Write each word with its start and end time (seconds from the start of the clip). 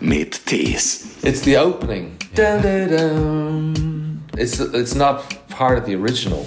mit 0.00 0.34
Thees. 0.34 1.18
It's 1.22 1.42
the 1.42 1.56
opening. 1.56 2.18
Dun, 2.34 2.62
dun, 2.62 2.88
dun. 2.88 4.22
It's 4.34 4.58
it's 4.60 4.94
not 4.94 5.48
part 5.48 5.78
of 5.78 5.86
the 5.86 5.94
original. 5.94 6.46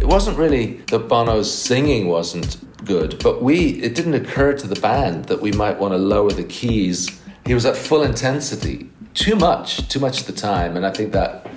It 0.00 0.06
wasn't 0.06 0.38
really 0.38 0.78
that 0.90 1.08
Bono's 1.08 1.52
singing 1.52 2.06
wasn't 2.08 2.56
good, 2.84 3.20
but 3.22 3.42
we 3.42 3.82
it 3.82 3.94
didn't 3.94 4.14
occur 4.14 4.54
to 4.54 4.66
the 4.66 4.80
band 4.80 5.26
that 5.26 5.40
we 5.40 5.52
might 5.52 5.78
want 5.78 5.92
to 5.92 5.98
lower 5.98 6.30
the 6.30 6.44
keys. 6.44 7.20
He 7.44 7.54
was 7.54 7.66
at 7.66 7.76
full 7.76 8.02
intensity, 8.02 8.90
too 9.14 9.36
much, 9.36 9.88
too 9.88 10.00
much 10.00 10.20
at 10.20 10.26
the 10.26 10.32
time, 10.32 10.76
and 10.76 10.86
I 10.86 10.90
think 10.90 11.12
that 11.12 11.47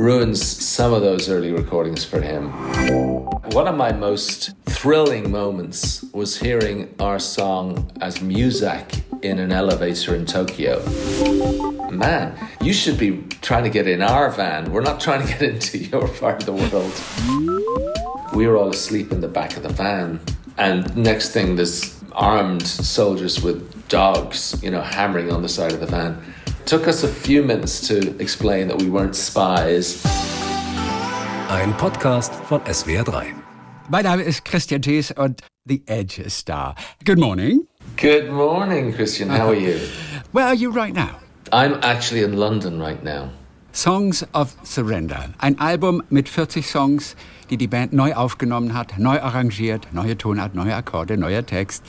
ruins 0.00 0.40
some 0.40 0.94
of 0.94 1.02
those 1.02 1.28
early 1.28 1.52
recordings 1.52 2.04
for 2.04 2.22
him. 2.22 2.50
One 3.52 3.68
of 3.68 3.76
my 3.76 3.92
most 3.92 4.52
thrilling 4.64 5.30
moments 5.30 6.02
was 6.14 6.38
hearing 6.38 6.94
our 6.98 7.18
song 7.18 7.92
as 8.00 8.18
Muzak 8.18 9.02
in 9.22 9.38
an 9.38 9.52
elevator 9.52 10.14
in 10.14 10.24
Tokyo. 10.24 10.80
Man, 11.90 12.34
you 12.62 12.72
should 12.72 12.98
be 12.98 13.24
trying 13.42 13.64
to 13.64 13.70
get 13.70 13.86
in 13.86 14.00
our 14.00 14.30
van. 14.30 14.72
We're 14.72 14.80
not 14.80 15.00
trying 15.00 15.26
to 15.26 15.32
get 15.32 15.42
into 15.54 15.78
your 15.78 16.08
part 16.08 16.42
of 16.42 16.46
the 16.46 16.54
world. 16.54 18.34
We 18.34 18.46
were 18.46 18.56
all 18.56 18.70
asleep 18.70 19.12
in 19.12 19.20
the 19.20 19.28
back 19.28 19.56
of 19.56 19.62
the 19.62 19.68
van, 19.68 20.20
and 20.56 20.96
next 20.96 21.32
thing, 21.32 21.56
there's 21.56 22.00
armed 22.12 22.66
soldiers 22.66 23.42
with 23.42 23.88
dogs, 23.88 24.58
you 24.62 24.70
know, 24.70 24.80
hammering 24.80 25.30
on 25.30 25.42
the 25.42 25.48
side 25.48 25.72
of 25.72 25.80
the 25.80 25.86
van. 25.86 26.22
Took 26.66 26.86
us 26.86 27.02
a 27.02 27.08
few 27.08 27.42
minutes 27.42 27.80
to 27.88 28.16
explain 28.20 28.68
that 28.68 28.78
we 28.80 28.88
weren't 28.88 29.14
spies. 29.16 30.02
Ein 31.48 31.72
Podcast 31.76 32.32
von 32.48 32.60
SWR3. 32.62 33.34
Mein 33.88 34.04
Name 34.04 34.22
ist 34.22 34.44
Christian 34.44 34.80
Thees 34.82 35.10
und 35.10 35.40
The 35.64 35.82
Edge 35.86 36.22
ist 36.22 36.48
da. 36.48 36.74
Good 37.04 37.18
morning. 37.18 37.66
Good 37.96 38.30
morning, 38.30 38.92
Christian. 38.94 39.28
How 39.30 39.48
are 39.48 39.54
you? 39.54 39.80
Where 40.32 40.46
are 40.46 40.54
you 40.54 40.70
right 40.70 40.94
now? 40.94 41.18
I'm 41.52 41.74
actually 41.82 42.22
in 42.22 42.34
London 42.34 42.80
right 42.80 43.02
now. 43.02 43.30
Songs 43.72 44.26
of 44.32 44.54
Surrender. 44.64 45.30
Ein 45.38 45.58
Album 45.60 46.02
mit 46.10 46.28
40 46.28 46.66
Songs, 46.66 47.14
die 47.50 47.56
die 47.56 47.68
Band 47.68 47.92
neu 47.92 48.12
aufgenommen 48.14 48.74
hat, 48.74 48.98
neu 48.98 49.20
arrangiert, 49.20 49.86
neue 49.92 50.16
Tonart, 50.18 50.54
neue 50.54 50.74
Akkorde, 50.74 51.16
neuer 51.16 51.44
Text. 51.46 51.82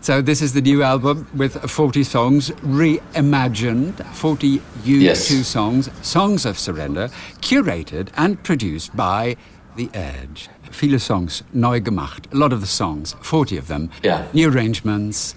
So 0.00 0.20
this 0.22 0.42
is 0.42 0.52
the 0.52 0.60
new 0.60 0.82
album 0.82 1.26
with 1.32 1.52
40 1.70 2.02
songs 2.04 2.52
reimagined, 2.64 3.94
40 4.12 4.60
U2 4.84 5.00
Yes. 5.00 5.28
songs, 5.48 5.90
Songs 6.02 6.44
of 6.46 6.58
Surrender, 6.58 7.10
curated 7.40 8.08
and 8.16 8.42
produced 8.42 8.94
by 8.96 9.36
The 9.76 9.88
Edge. 9.92 10.48
Viele 10.72 10.98
Songs 10.98 11.44
neu 11.52 11.80
gemacht, 11.80 12.26
a 12.32 12.36
lot 12.36 12.52
of 12.52 12.60
the 12.60 12.66
songs, 12.66 13.14
40 13.22 13.56
of 13.58 13.68
them. 13.68 13.88
Yeah. 14.02 14.24
New 14.32 14.48
arrangements, 14.50 15.34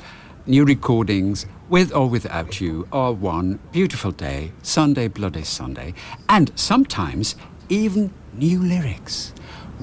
new 0.47 0.65
recordings, 0.65 1.45
with 1.73 1.91
or 1.91 2.07
without 2.07 2.61
you, 2.61 2.87
or 2.91 3.11
one 3.15 3.57
beautiful 3.71 4.11
day, 4.11 4.51
Sunday, 4.61 5.07
Bloody 5.07 5.43
Sunday, 5.43 5.91
and 6.29 6.51
sometimes 6.55 7.35
even 7.67 8.11
new 8.37 8.59
lyrics. 8.61 9.33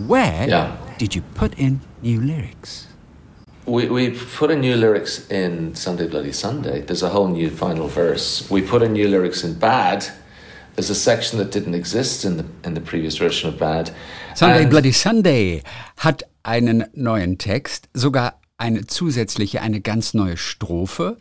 Where 0.06 0.48
Yeah. 0.48 0.76
did 0.98 1.16
you 1.16 1.22
put 1.34 1.58
in 1.58 1.80
new 2.00 2.20
lyrics? 2.20 2.86
We, 3.66 3.88
we 3.88 4.10
put 4.38 4.52
in 4.52 4.60
new 4.60 4.76
lyrics 4.76 5.28
in 5.30 5.74
Sunday 5.74 6.06
Bloody 6.06 6.30
Sunday. 6.32 6.80
There's 6.80 7.02
a 7.02 7.08
whole 7.08 7.26
new 7.26 7.50
final 7.50 7.88
verse. 7.88 8.48
We 8.48 8.62
put 8.62 8.82
in 8.82 8.92
new 8.92 9.08
lyrics 9.08 9.42
in 9.42 9.54
Bad. 9.58 10.06
There's 10.76 10.90
a 10.90 10.94
section 10.94 11.40
that 11.40 11.50
didn't 11.50 11.74
exist 11.74 12.24
in 12.24 12.36
the, 12.36 12.44
in 12.64 12.74
the 12.74 12.80
previous 12.80 13.18
version 13.18 13.48
of 13.48 13.58
Bad. 13.58 13.90
Sunday, 14.36 14.62
And- 14.62 14.70
Bloody 14.70 14.92
Sunday 14.92 15.62
hat 15.96 16.22
einen 16.44 16.84
neuen 16.94 17.36
Text, 17.36 17.88
sogar 17.94 18.34
eine 18.58 18.86
zusätzliche, 18.86 19.60
eine 19.60 19.80
ganz 19.80 20.14
neue 20.14 20.36
Strophe. 20.36 21.16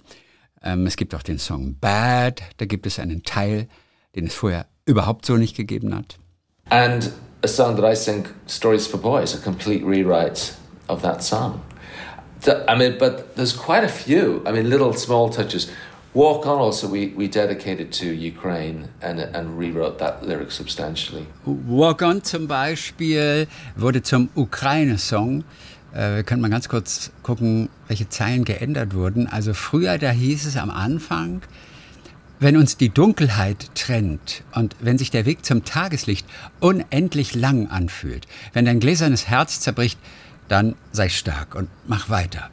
Ähm, 0.63 0.85
es 0.85 0.95
gibt 0.95 1.15
auch 1.15 1.23
den 1.23 1.39
Song 1.39 1.75
Bad, 1.79 2.41
da 2.57 2.65
gibt 2.65 2.85
es 2.85 2.99
einen 2.99 3.23
Teil, 3.23 3.67
den 4.15 4.27
es 4.27 4.33
vorher 4.33 4.65
überhaupt 4.85 5.25
so 5.25 5.37
nicht 5.37 5.55
gegeben 5.55 5.95
hat. 5.95 6.17
And 6.69 7.11
a 7.43 7.47
song 7.47 7.75
that 7.77 7.85
I 7.85 7.95
sing, 7.95 8.27
Stories 8.47 8.87
for 8.87 8.99
Boys, 8.99 9.33
a 9.33 9.37
complete 9.37 9.83
rewrite 9.85 10.53
of 10.87 11.01
that 11.01 11.23
song. 11.23 11.61
I 12.47 12.75
mean, 12.75 12.97
but 12.97 13.35
there's 13.35 13.53
quite 13.53 13.83
a 13.83 13.89
few. 13.89 14.41
I 14.45 14.51
mean, 14.51 14.69
little 14.69 14.93
small 14.93 15.29
touches. 15.29 15.69
Walk 16.13 16.47
On 16.47 16.57
also 16.57 16.87
we, 16.87 17.13
we 17.15 17.27
dedicated 17.27 17.91
to 17.93 18.05
Ukraine 18.05 18.87
and, 19.01 19.19
and 19.19 19.59
rewrote 19.59 19.99
that 19.99 20.25
lyric 20.25 20.51
substantially. 20.51 21.27
Walk 21.45 22.01
On 22.01 22.23
zum 22.23 22.47
Beispiel 22.47 23.47
wurde 23.75 24.01
zum 24.01 24.29
Ukraine-Song. 24.35 25.43
Äh, 25.93 26.17
wir 26.17 26.23
können 26.23 26.41
mal 26.41 26.49
ganz 26.49 26.69
kurz 26.69 27.11
gucken, 27.23 27.69
welche 27.87 28.09
Zeilen 28.09 28.45
geändert 28.45 28.93
wurden. 28.93 29.27
Also 29.27 29.53
früher, 29.53 29.97
da 29.97 30.11
hieß 30.11 30.45
es 30.45 30.57
am 30.57 30.69
Anfang, 30.69 31.41
wenn 32.39 32.55
uns 32.55 32.77
die 32.77 32.89
Dunkelheit 32.89 33.69
trennt 33.75 34.43
und 34.53 34.75
wenn 34.79 34.97
sich 34.97 35.11
der 35.11 35.25
Weg 35.25 35.45
zum 35.45 35.65
Tageslicht 35.65 36.25
unendlich 36.59 37.35
lang 37.35 37.67
anfühlt, 37.67 38.27
wenn 38.53 38.65
dein 38.65 38.79
gläsernes 38.79 39.27
Herz 39.27 39.59
zerbricht, 39.59 39.99
dann 40.47 40.75
sei 40.91 41.09
stark 41.09 41.55
und 41.55 41.69
mach 41.85 42.09
weiter. 42.09 42.49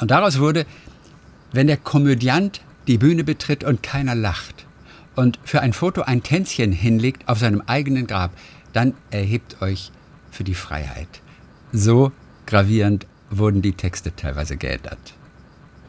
Und 0.00 0.10
daraus 0.10 0.38
wurde, 0.38 0.64
wenn 1.52 1.66
der 1.66 1.76
Komödiant 1.76 2.62
die 2.86 2.98
Bühne 2.98 3.22
betritt 3.22 3.64
und 3.64 3.82
keiner 3.82 4.14
lacht 4.14 4.66
und 5.14 5.38
für 5.44 5.60
ein 5.60 5.72
Foto 5.72 6.02
ein 6.02 6.22
Tänzchen 6.22 6.72
hinlegt 6.72 7.28
auf 7.28 7.38
seinem 7.38 7.62
eigenen 7.66 8.06
Grab, 8.06 8.30
dann 8.72 8.94
erhebt 9.10 9.60
euch 9.60 9.92
für 10.30 10.44
die 10.44 10.54
Freiheit. 10.54 11.08
So 11.72 12.12
gravierend 12.48 13.06
wurden 13.30 13.62
die 13.62 13.72
Texte 13.72 14.16
teilweise 14.16 14.56
geändert. 14.56 15.14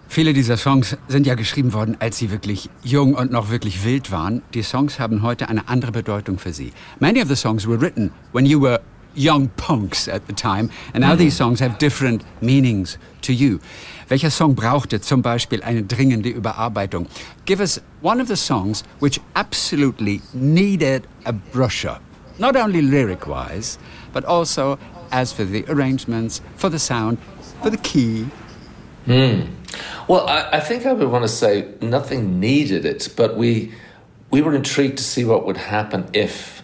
Viele 0.09 0.34
dieser 0.34 0.58
Songs 0.58 0.97
sind 1.08 1.25
ja 1.25 1.36
geschrieben 1.36 1.74
worden, 1.74 1.96
als 2.00 2.18
sie 2.18 2.31
wirklich 2.31 2.70
jung 2.84 3.14
und 3.14 3.31
noch 3.31 3.50
wirklich 3.50 3.86
wild 3.86 4.12
waren. 4.12 4.42
Die 4.53 4.64
Songs 4.64 5.00
haben 5.00 5.22
heute 5.22 5.47
eine 5.47 5.70
andere 5.70 5.92
Bedeutung 5.92 6.38
für 6.38 6.52
sie. 6.52 6.74
Many 7.00 7.22
of 7.22 7.30
the 7.30 7.36
songs 7.36 7.68
were 7.68 7.80
written 7.80 8.12
when 8.34 8.46
you 8.46 8.62
were 8.62 8.81
young 9.16 9.50
punks 9.56 10.09
at 10.09 10.24
the 10.28 10.34
time, 10.34 10.70
and 10.94 11.03
now 11.06 11.16
these 11.16 11.36
songs 11.36 11.62
have 11.62 11.78
different 11.78 12.25
meanings 12.42 12.97
to 13.22 13.31
you. 13.31 13.59
Welcher 14.08 14.31
Song 14.31 14.56
brauchte 14.56 15.00
zum 15.00 15.22
Beispiel 15.22 15.62
eine 15.64 15.84
dringende 15.84 16.30
Überarbeitung? 16.30 17.08
Give 17.46 17.62
us 17.62 17.81
one 18.02 18.22
of 18.22 18.28
the 18.28 18.36
songs 18.36 18.84
which 19.00 19.22
absolutely 19.36 20.22
needed 20.34 21.03
a 21.26 21.31
brush 21.31 21.86
up, 21.86 22.02
not 22.38 22.56
only 22.58 22.81
lyric-wise, 22.81 23.78
but 24.12 24.26
also 24.26 24.78
as 25.12 25.31
for 25.34 25.44
the 25.44 25.66
arrangements, 25.68 26.42
for 26.56 26.70
the 26.70 26.80
sound, 26.80 27.18
for 27.62 27.70
the 27.70 27.78
key, 27.78 28.28
Well, 30.08 30.28
I, 30.28 30.50
I 30.53 30.59
think 30.59 30.86
I 30.86 30.94
would 30.94 31.09
want 31.09 31.24
to 31.24 31.30
say 31.30 31.68
nothing 31.81 32.40
needed 32.40 32.86
it, 32.86 33.09
but 33.16 33.36
we 33.38 33.74
we 34.31 34.42
were 34.42 34.53
intrigued 34.53 34.97
to 34.97 35.03
see 35.03 35.25
what 35.25 35.46
would 35.46 35.58
happen 35.58 36.08
if 36.14 36.62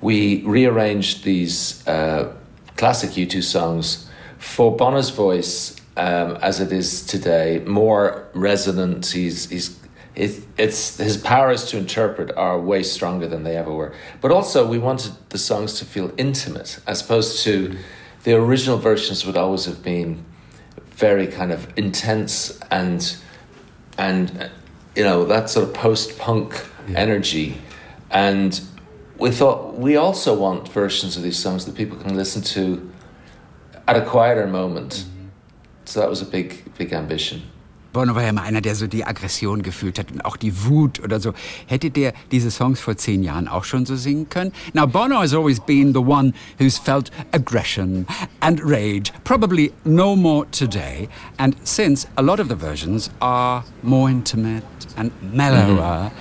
we 0.00 0.42
rearranged 0.44 1.24
these 1.24 1.86
uh, 1.86 2.32
classic 2.76 3.10
U2 3.10 3.42
songs 3.42 4.10
for 4.38 4.76
Bono's 4.76 5.10
voice 5.10 5.76
um, 5.96 6.36
as 6.40 6.60
it 6.60 6.72
is 6.72 7.04
today, 7.04 7.62
more 7.66 8.28
resonant. 8.34 9.06
He's 9.06 9.48
he's 9.50 9.78
it, 10.20 10.46
it's 10.58 10.98
his 10.98 11.16
powers 11.16 11.64
to 11.70 11.78
interpret 11.78 12.30
are 12.36 12.60
way 12.60 12.82
stronger 12.82 13.26
than 13.26 13.42
they 13.42 13.56
ever 13.56 13.72
were. 13.72 13.94
But 14.20 14.30
also, 14.30 14.66
we 14.66 14.78
wanted 14.78 15.12
the 15.30 15.38
songs 15.38 15.78
to 15.78 15.86
feel 15.86 16.12
intimate, 16.18 16.78
as 16.86 17.00
opposed 17.00 17.42
to 17.44 17.76
the 18.24 18.34
original 18.34 18.76
versions 18.76 19.24
would 19.24 19.38
always 19.38 19.64
have 19.64 19.82
been 19.82 20.26
very 20.90 21.26
kind 21.26 21.50
of 21.52 21.66
intense 21.78 22.60
and 22.70 23.16
and 23.96 24.50
you 24.94 25.02
know 25.02 25.24
that 25.24 25.48
sort 25.48 25.66
of 25.66 25.72
post 25.72 26.18
punk 26.18 26.66
energy. 26.94 27.56
And 28.10 28.60
we 29.16 29.30
thought 29.30 29.78
we 29.78 29.96
also 29.96 30.38
want 30.38 30.68
versions 30.68 31.16
of 31.16 31.22
these 31.22 31.38
songs 31.38 31.64
that 31.64 31.74
people 31.74 31.96
can 31.96 32.14
listen 32.14 32.42
to 32.42 32.92
at 33.88 33.96
a 33.96 34.04
quieter 34.04 34.46
moment. 34.46 34.92
Mm-hmm. 34.92 35.28
So 35.86 36.00
that 36.00 36.10
was 36.10 36.20
a 36.20 36.26
big 36.26 36.74
big 36.76 36.92
ambition 36.92 37.40
Bono 37.92 38.14
war 38.14 38.22
ja 38.22 38.32
mal 38.32 38.42
einer, 38.42 38.60
der 38.60 38.74
so 38.74 38.86
die 38.86 39.04
Aggression 39.04 39.62
gefühlt 39.62 39.98
hat 39.98 40.12
und 40.12 40.24
auch 40.24 40.36
die 40.36 40.64
Wut 40.64 41.00
oder 41.00 41.18
so. 41.18 41.32
Hätte 41.66 41.90
der 41.90 42.12
diese 42.30 42.50
Songs 42.50 42.80
vor 42.80 42.96
zehn 42.96 43.22
Jahren 43.22 43.48
auch 43.48 43.64
schon 43.64 43.86
so 43.86 43.96
singen 43.96 44.28
können? 44.28 44.52
Now, 44.74 44.86
Bono 44.86 45.20
has 45.20 45.34
always 45.34 45.58
been 45.58 45.92
the 45.92 46.00
one 46.00 46.32
who's 46.58 46.78
felt 46.78 47.10
aggression 47.32 48.06
and 48.40 48.60
rage, 48.64 49.12
probably 49.24 49.72
no 49.84 50.14
more 50.14 50.46
today. 50.50 51.08
And 51.38 51.56
since 51.64 52.06
a 52.16 52.22
lot 52.22 52.40
of 52.40 52.48
the 52.48 52.56
versions 52.56 53.10
are 53.20 53.64
more 53.82 54.10
intimate 54.10 54.64
and 54.96 55.10
mellower, 55.32 56.12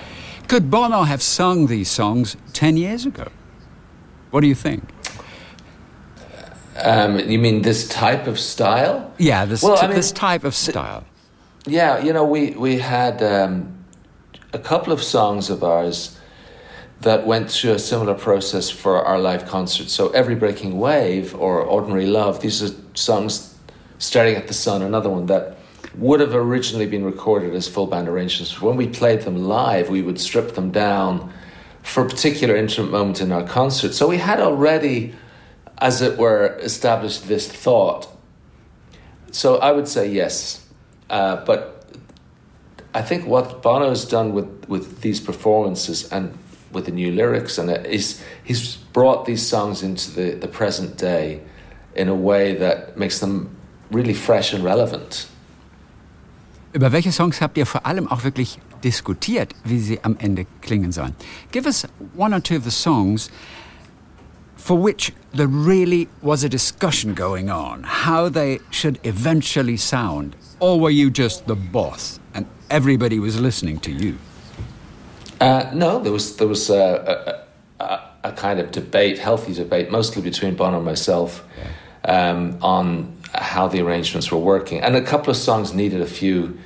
could 0.48 0.71
Bono 0.71 1.04
have 1.04 1.21
sung 1.21 1.68
these 1.68 1.89
songs 1.92 2.36
10 2.54 2.77
years 2.77 3.06
ago? 3.06 3.27
What 4.31 4.42
do 4.42 4.48
you 4.48 4.56
think? 4.56 4.83
um, 6.81 7.19
you 7.19 7.39
mean 7.39 7.62
this 7.62 7.88
type 7.88 8.27
of 8.27 8.39
style 8.39 9.13
Yeah, 9.18 9.45
this, 9.45 9.62
Well, 9.62 9.77
I 9.77 9.88
mean, 9.88 9.95
this 9.95 10.12
type 10.12 10.44
of 10.44 10.56
style. 10.56 11.04
Yeah, 11.69 12.00
you 12.04 12.13
know, 12.13 12.25
we 12.25 12.51
we 12.51 12.80
had 12.80 13.21
um, 13.21 13.86
a 14.54 14.57
couple 14.57 14.92
of 14.92 15.04
songs 15.04 15.51
of 15.51 15.63
ours 15.63 16.18
that 17.01 17.27
went 17.27 17.51
through 17.51 17.74
a 17.74 17.80
similar 17.80 18.16
process 18.16 18.71
for 18.71 19.06
our 19.06 19.19
live 19.19 19.45
concerts. 19.45 19.94
So 19.94 20.10
every 20.10 20.33
breaking 20.33 20.80
wave 20.80 21.36
or 21.36 21.62
ordinary 21.62 22.07
love, 22.07 22.42
these 22.42 22.63
are 22.63 22.74
songs 22.95 23.56
starting 24.00 24.36
at 24.36 24.48
the 24.48 24.54
sun. 24.56 24.81
Another 24.81 25.12
one 25.12 25.27
that 25.27 25.57
would 25.95 26.19
have 26.21 26.33
originally 26.33 26.88
been 26.88 27.06
recorded 27.06 27.54
as 27.54 27.68
full 27.68 27.86
band 27.86 28.07
arrangements. 28.07 28.60
When 28.60 28.75
we 28.75 28.88
played 28.88 29.21
them 29.21 29.44
live, 29.44 29.89
we 29.89 30.01
would 30.01 30.19
strip 30.19 30.56
them 30.56 30.71
down 30.71 31.31
for 31.83 32.04
a 32.04 32.10
particular 32.10 32.56
intimate 32.56 32.89
moment 32.89 33.21
in 33.21 33.31
our 33.31 33.45
concert. 33.45 33.94
So 33.94 34.07
we 34.07 34.18
had 34.18 34.39
already, 34.39 35.13
as 35.77 36.01
it 36.01 36.18
were, 36.18 36.57
established 36.63 37.27
this 37.27 37.48
thought. 37.48 38.07
So 39.31 39.57
I 39.57 39.71
would 39.71 39.88
say 39.88 40.12
yes, 40.12 40.66
uh, 41.09 41.38
but 41.45 41.91
I 42.94 43.01
think 43.01 43.25
what 43.27 43.61
Bono 43.61 43.89
has 43.89 44.06
done 44.06 44.33
with, 44.33 44.67
with 44.67 45.01
these 45.01 45.19
performances 45.19 46.11
and 46.11 46.38
with 46.71 46.85
the 46.85 46.91
new 46.91 47.11
lyrics 47.11 47.57
and 47.57 47.69
it 47.69 47.85
is 47.85 48.21
he's 48.44 48.77
brought 48.94 49.25
these 49.25 49.45
songs 49.45 49.81
into 49.81 50.11
the, 50.11 50.31
the 50.35 50.47
present 50.47 50.97
day 50.97 51.41
in 51.95 52.07
a 52.07 52.15
way 52.15 52.56
that 52.56 52.97
makes 52.97 53.19
them 53.19 53.56
really 53.91 54.13
fresh 54.13 54.53
and 54.53 54.63
relevant. 54.63 55.27
Über 56.71 56.91
welche 56.91 57.11
Songs 57.11 57.41
habt 57.41 57.57
ihr 57.57 57.65
vor 57.65 57.85
allem 57.88 58.07
auch 58.07 58.23
wirklich 58.23 58.59
diskutiert, 58.83 59.56
wie 59.63 59.79
sie 59.79 60.00
am 60.03 60.15
Ende 60.19 60.45
klingen 60.61 60.91
sollen? 60.91 61.15
Give 61.51 61.65
us 61.65 61.88
one 62.15 62.33
or 62.33 62.41
two 62.41 62.56
of 62.56 62.63
the 62.63 62.71
songs 62.71 63.31
for 64.56 64.77
which 64.77 65.11
there 65.33 65.47
really 65.47 66.07
was 66.21 66.44
a 66.44 66.50
discussion 66.50 67.15
going 67.15 67.50
on, 67.50 67.83
how 67.83 68.29
they 68.29 68.59
should 68.69 69.00
eventually 69.03 69.77
sound, 69.77 70.35
or 70.59 70.79
were 70.79 70.89
you 70.89 71.09
just 71.09 71.47
the 71.47 71.56
boss 71.56 72.19
and 72.33 72.45
everybody 72.69 73.19
was 73.19 73.39
listening 73.39 73.79
to 73.79 73.91
you? 73.91 74.17
Uh, 75.39 75.69
no, 75.73 76.00
there 76.00 76.11
was 76.11 76.35
there 76.38 76.47
was 76.47 76.69
a, 76.69 77.45
a, 77.79 78.01
a, 78.23 78.31
kind 78.33 78.59
of 78.59 78.71
debate, 78.71 79.17
healthy 79.19 79.53
debate, 79.53 79.89
mostly 79.89 80.21
between 80.21 80.56
Bono 80.56 80.77
and 80.77 80.85
myself, 80.85 81.45
um, 82.03 82.57
on 82.61 83.17
how 83.33 83.67
the 83.67 83.79
arrangements 83.81 84.31
were 84.31 84.39
working, 84.39 84.81
and 84.81 84.95
a 84.95 85.01
couple 85.01 85.31
of 85.31 85.38
songs 85.38 85.73
needed 85.73 86.01
a 86.01 86.06
few 86.06 86.59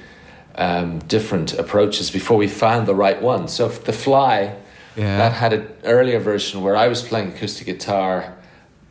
um, 0.56 1.00
different 1.00 1.54
approaches 1.54 2.10
before 2.10 2.38
we 2.38 2.48
found 2.48 2.88
the 2.88 2.96
right 2.96 3.22
one. 3.22 3.48
So 3.48 3.68
the 3.68 3.94
Fly, 3.94 4.56
Yeah. 4.96 5.18
that 5.18 5.34
had 5.34 5.54
an 5.54 5.68
earlier 5.84 6.20
version 6.20 6.64
where 6.64 6.76
I 6.76 6.88
was 6.88 7.02
playing 7.02 7.30
acoustic 7.30 7.68
guitar, 7.68 8.34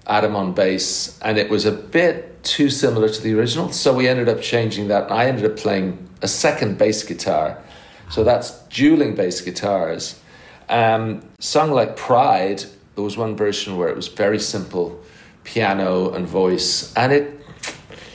Adam 0.07 0.35
on 0.35 0.53
bass, 0.53 1.19
and 1.23 1.39
it 1.39 1.49
was 1.49 1.65
a 1.65 1.73
bit 1.73 2.43
too 2.43 2.71
similar 2.71 3.09
to 3.09 3.23
the 3.23 3.39
original. 3.39 3.71
So 3.71 3.95
we 3.95 4.09
ended 4.09 4.29
up 4.29 4.41
changing 4.41 4.89
that, 4.89 5.11
I 5.11 5.27
ended 5.27 5.45
up 5.45 5.57
playing 5.57 6.09
a 6.23 6.29
second 6.29 6.79
bass 6.79 7.05
guitar. 7.05 7.63
So 8.11 8.25
that's 8.25 8.63
dueling 8.65 9.15
bass 9.15 9.41
guitars. 9.41 10.21
Um, 10.69 11.23
song 11.39 11.71
like 11.71 11.97
Pride, 11.97 12.65
there 12.95 13.05
was 13.05 13.17
one 13.17 13.37
version 13.37 13.77
where 13.77 13.89
it 13.89 13.97
was 13.97 14.09
very 14.09 14.39
simple 14.39 15.01
piano 15.45 16.13
and 16.13 16.27
voice, 16.27 16.93
and 16.95 17.13
it 17.13 17.41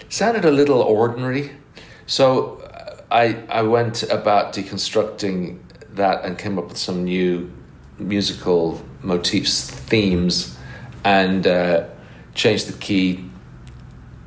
sounded 0.09 0.45
a 0.45 0.51
little 0.51 0.81
ordinary. 0.81 1.51
So 2.05 2.57
uh, 2.57 3.01
I 3.11 3.43
I 3.49 3.61
went 3.63 4.03
about 4.03 4.53
deconstructing 4.53 5.59
that 5.93 6.25
and 6.25 6.37
came 6.37 6.57
up 6.57 6.69
with 6.69 6.77
some 6.77 7.03
new 7.03 7.51
musical 7.97 8.81
motifs, 9.01 9.69
themes, 9.69 10.56
and 11.03 11.45
uh, 11.45 11.83
changed 12.33 12.67
the 12.67 12.73
key 12.79 13.19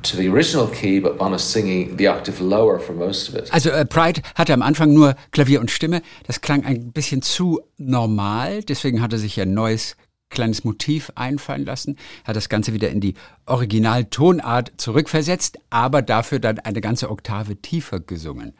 to 0.03 0.17
the 0.17 0.27
original 0.27 0.67
key, 0.67 0.99
but 0.99 1.17
Bono 1.17 1.37
singing 1.37 1.97
the 1.97 2.07
octave 2.07 2.41
lower 2.41 2.79
for 2.79 2.93
most 2.93 3.29
of 3.29 3.35
it. 3.35 3.53
Also 3.53 3.69
äh, 3.69 3.85
Pride 3.85 4.21
hatte 4.35 4.53
am 4.53 4.61
Anfang 4.61 4.93
nur 4.93 5.15
Klavier 5.31 5.59
und 5.59 5.69
Stimme. 5.69 6.01
Das 6.25 6.41
klang 6.41 6.65
ein 6.65 6.91
bisschen 6.91 7.21
zu 7.21 7.61
normal. 7.77 8.63
Deswegen 8.63 9.01
hat 9.01 9.13
er 9.13 9.19
sich 9.19 9.39
ein 9.39 9.53
neues 9.53 9.95
kleines 10.29 10.63
Motiv 10.63 11.11
einfallen 11.15 11.65
lassen, 11.65 11.97
hat 12.23 12.35
das 12.35 12.49
Ganze 12.49 12.73
wieder 12.73 12.89
in 12.89 13.01
die 13.01 13.15
Originaltonart 13.45 14.71
zurückversetzt, 14.77 15.59
aber 15.69 16.01
dafür 16.01 16.39
dann 16.39 16.59
eine 16.59 16.79
ganze 16.79 17.09
Oktave 17.09 17.57
tiefer 17.57 17.99
gesungen. 17.99 18.53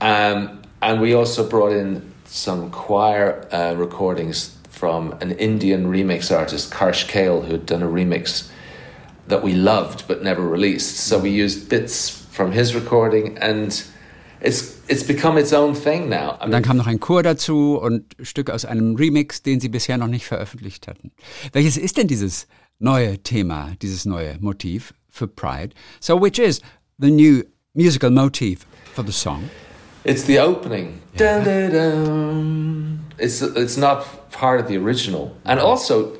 Um, 0.00 0.58
and 0.80 1.00
we 1.00 1.16
also 1.16 1.48
brought 1.48 1.72
in 1.72 2.02
some 2.26 2.68
choir 2.70 3.46
uh, 3.52 3.78
recordings 3.78 4.56
from 4.72 5.12
an 5.20 5.30
Indian 5.32 5.86
remix 5.86 6.30
artist, 6.36 6.72
Karsh 6.72 7.06
Kale, 7.06 7.42
who 7.42 7.52
had 7.52 7.66
done 7.66 7.82
a 7.82 7.88
remix 7.88 8.50
that 9.28 9.42
we 9.44 9.52
loved 9.54 10.08
but 10.08 10.22
never 10.22 10.42
released. 10.42 10.96
So 10.96 11.18
we 11.18 11.30
used 11.30 11.68
bits 11.68 12.08
from 12.30 12.52
his 12.52 12.74
recording, 12.74 13.38
and 13.38 13.84
it's 14.40 14.80
it's 14.88 15.04
become 15.06 15.38
its 15.38 15.52
own 15.52 15.74
thing 15.74 16.08
now. 16.08 16.36
I 16.40 16.44
Und 16.44 16.50
dann 16.50 16.50
mean, 16.50 16.62
kam 16.62 16.76
noch 16.78 16.86
ein 16.88 16.98
Chor 16.98 17.22
dazu 17.22 17.78
und 17.78 18.16
Stücke 18.22 18.52
aus 18.52 18.64
einem 18.64 18.96
Remix, 18.96 19.42
den 19.42 19.60
sie 19.60 19.68
bisher 19.68 19.98
noch 19.98 20.08
nicht 20.08 20.24
veröffentlicht 20.26 20.88
hatten. 20.88 21.12
Welches 21.52 21.76
ist 21.76 21.96
denn 21.96 22.08
dieses 22.08 22.46
neue 22.78 23.18
Thema, 23.22 23.72
dieses 23.82 24.04
neue 24.06 24.36
Motiv 24.40 24.94
für 25.08 25.28
Pride? 25.28 25.74
So 26.00 26.20
which 26.20 26.38
is 26.38 26.60
the 26.98 27.10
new 27.10 27.42
musical 27.74 28.10
motif 28.10 28.66
for 28.94 29.04
the 29.06 29.12
song? 29.12 29.48
It's 30.04 30.24
the 30.24 30.38
opening. 30.40 31.00
Dun, 31.16 31.44
dun, 31.44 31.70
dun. 31.70 33.00
It's 33.18 33.42
it's 33.42 33.76
not 33.76 34.04
part 34.32 34.60
of 34.60 34.66
the 34.68 34.76
original, 34.76 35.32
and 35.44 35.60
also 35.60 36.12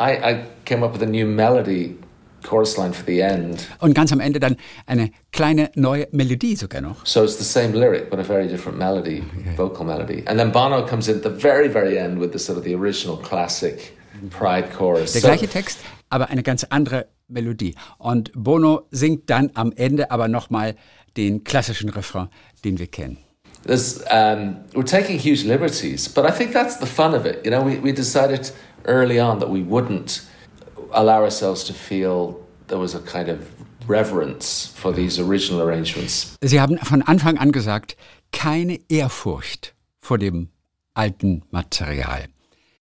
I, 0.00 0.12
I 0.16 0.44
came 0.64 0.82
up 0.84 0.92
with 0.92 1.02
a 1.02 1.06
new 1.10 1.26
melody 1.26 1.96
chorus 2.42 2.78
line 2.78 2.92
for 2.92 3.04
the 3.04 3.20
end. 3.22 3.66
Und 3.80 3.94
ganz 3.94 4.12
am 4.12 4.20
Ende 4.20 4.40
dann 4.40 4.56
eine 4.86 5.10
kleine 5.32 5.70
neue 5.74 6.08
Melodie 6.12 6.56
sogar 6.56 6.80
noch. 6.80 7.04
So 7.04 7.22
it's 7.22 7.36
the 7.36 7.44
same 7.44 7.72
lyric, 7.74 8.10
but 8.10 8.18
a 8.18 8.24
very 8.24 8.48
different 8.48 8.78
melody, 8.78 9.22
vocal 9.56 9.84
melody. 9.84 10.22
And 10.26 10.38
then 10.38 10.50
Bono 10.50 10.86
comes 10.86 11.08
in 11.08 11.16
at 11.16 11.22
the 11.22 11.30
very, 11.30 11.68
very 11.68 11.98
end 11.98 12.18
with 12.20 12.32
the 12.32 12.38
sort 12.38 12.58
of 12.58 12.64
the 12.64 12.74
original 12.74 13.16
classic 13.18 13.92
Pride 14.30 14.70
chorus. 14.76 15.12
Der 15.12 15.20
So- 15.20 15.28
gleiche 15.28 15.48
Text, 15.48 15.78
aber 16.10 16.30
eine 16.30 16.42
ganz 16.42 16.64
andere 16.70 17.06
Melodie. 17.28 17.74
Und 17.98 18.32
Bono 18.34 18.86
singt 18.90 19.28
dann 19.30 19.50
am 19.54 19.72
Ende 19.76 20.10
aber 20.10 20.28
nochmal 20.28 20.74
den 21.16 21.44
klassischen 21.44 21.90
Refrain, 21.90 22.28
den 22.64 22.78
wir 22.78 22.86
kennen. 22.86 23.18
There's, 23.68 24.02
um, 24.10 24.64
we're 24.74 24.82
taking 24.82 25.18
huge 25.18 25.44
liberties, 25.44 26.08
but 26.08 26.24
I 26.24 26.30
think 26.30 26.54
that's 26.54 26.76
the 26.78 26.86
fun 26.86 27.14
of 27.14 27.26
it. 27.26 27.44
You 27.44 27.50
know, 27.50 27.60
we, 27.60 27.76
we 27.78 27.92
decided 27.92 28.50
early 28.86 29.20
on 29.20 29.40
that 29.40 29.50
we 29.50 29.62
wouldn't 29.62 30.22
allow 30.92 31.22
ourselves 31.22 31.64
to 31.64 31.74
feel 31.74 32.40
there 32.68 32.78
was 32.78 32.94
a 32.94 33.00
kind 33.00 33.28
of 33.28 33.46
reverence 33.86 34.72
for 34.74 34.90
these 34.90 35.18
original 35.18 35.60
arrangements. 35.60 36.34
Sie 36.42 36.58
haben 36.58 36.78
von 36.78 37.02
Anfang 37.02 37.36
an 37.36 37.52
gesagt, 37.52 37.96
keine 38.32 38.78
Ehrfurcht 38.88 39.74
vor 40.00 40.16
dem 40.16 40.48
alten 40.94 41.42
Material. 41.50 42.24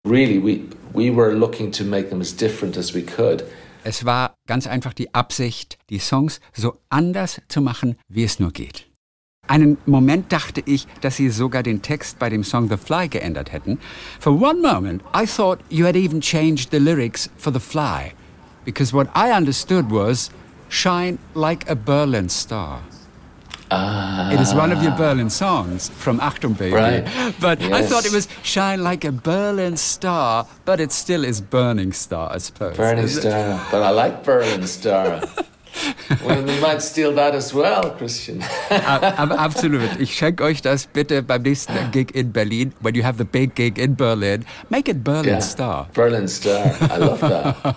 Really, 0.05 0.41
we, 0.41 0.69
we 0.93 1.15
were 1.15 1.33
looking 1.33 1.71
to 1.71 1.85
make 1.85 2.11
them 2.11 2.21
as 2.21 2.33
different 2.33 2.77
as 2.77 2.93
we 2.93 3.03
could. 3.03 3.45
Es 3.85 4.05
war 4.05 4.35
ganz 4.49 4.67
einfach 4.67 4.95
die 4.95 5.15
Absicht, 5.15 5.79
die 5.91 6.01
Songs 6.01 6.41
so 6.53 6.81
anders 6.89 7.41
zu 7.47 7.61
machen, 7.61 7.95
wie 8.09 8.25
es 8.25 8.41
nur 8.41 8.51
geht. 8.51 8.92
Einen 9.53 9.77
Moment 9.85 10.33
dachte 10.33 10.63
ich, 10.65 10.87
dass 11.03 11.17
Sie 11.17 11.29
sogar 11.29 11.63
den 11.63 11.83
Text 11.83 12.19
bei 12.19 12.31
dem 12.31 12.43
Song 12.43 12.71
The 12.71 12.79
Fly 12.79 13.09
geändert 13.09 13.53
hätten. 13.53 13.79
For 14.19 14.33
one 14.33 14.63
moment, 14.63 15.03
I 15.15 15.27
thought 15.27 15.59
you 15.69 15.85
had 15.85 15.95
even 15.95 16.23
changed 16.23 16.71
the 16.71 16.79
lyrics 16.79 17.29
for 17.37 17.53
The 17.53 17.61
Fly. 17.61 18.15
Because 18.65 18.95
what 18.95 19.09
I 19.15 19.31
understood 19.31 19.91
was, 19.91 20.31
shine 20.71 21.19
like 21.35 21.69
a 21.69 21.75
Berlin 21.75 22.31
star. 22.31 22.81
Ah. 23.71 24.33
It 24.33 24.41
is 24.41 24.55
one 24.55 24.73
of 24.73 24.83
your 24.83 24.93
Berlin 24.93 25.29
songs 25.29 25.91
from 25.91 26.19
Achtung 26.21 26.57
Baby. 26.57 26.75
Right. 26.75 27.05
But 27.39 27.61
I 27.61 27.83
thought 27.83 28.07
it 28.07 28.13
was 28.13 28.29
shine 28.43 28.83
like 28.83 29.05
a 29.05 29.13
Berlin 29.13 29.77
star, 29.77 30.47
but 30.65 30.81
it 30.81 30.93
still 30.93 31.25
is 31.27 31.43
burning 31.43 31.93
star, 31.93 32.33
I 32.33 32.39
suppose. 32.39 32.79
Burning? 32.79 33.07
Star, 33.07 33.61
but 33.71 33.83
I 33.83 33.91
like 33.91 34.25
Berlin 34.25 34.67
Star. 34.67 35.21
well, 36.25 36.43
we 36.45 36.59
might 36.61 36.81
steal 36.83 37.15
that 37.15 37.35
as 37.35 37.53
well, 37.55 37.95
Christian. 37.97 38.43
Ab- 38.71 39.19
ab- 39.19 39.33
Absolut. 39.39 39.89
Ich 39.99 40.15
schenke 40.15 40.43
euch 40.45 40.63
das 40.63 40.87
bitte 40.87 41.23
beim 41.23 41.43
nächsten 41.43 41.75
Gig 41.93 42.15
in 42.15 42.33
Berlin. 42.33 42.73
When 42.81 42.95
you 42.95 43.03
have 43.05 43.19
the 43.19 43.25
big 43.25 43.55
gig 43.55 43.79
in 43.79 43.95
Berlin, 43.97 44.45
make 44.71 44.91
it 44.91 45.03
Berlin 45.05 45.25
Yeah. 45.35 45.41
Star. 45.41 45.89
Berlin 45.95 46.29
Star. 46.29 46.75
I 46.83 46.99
love 46.99 47.21
that. 47.21 47.77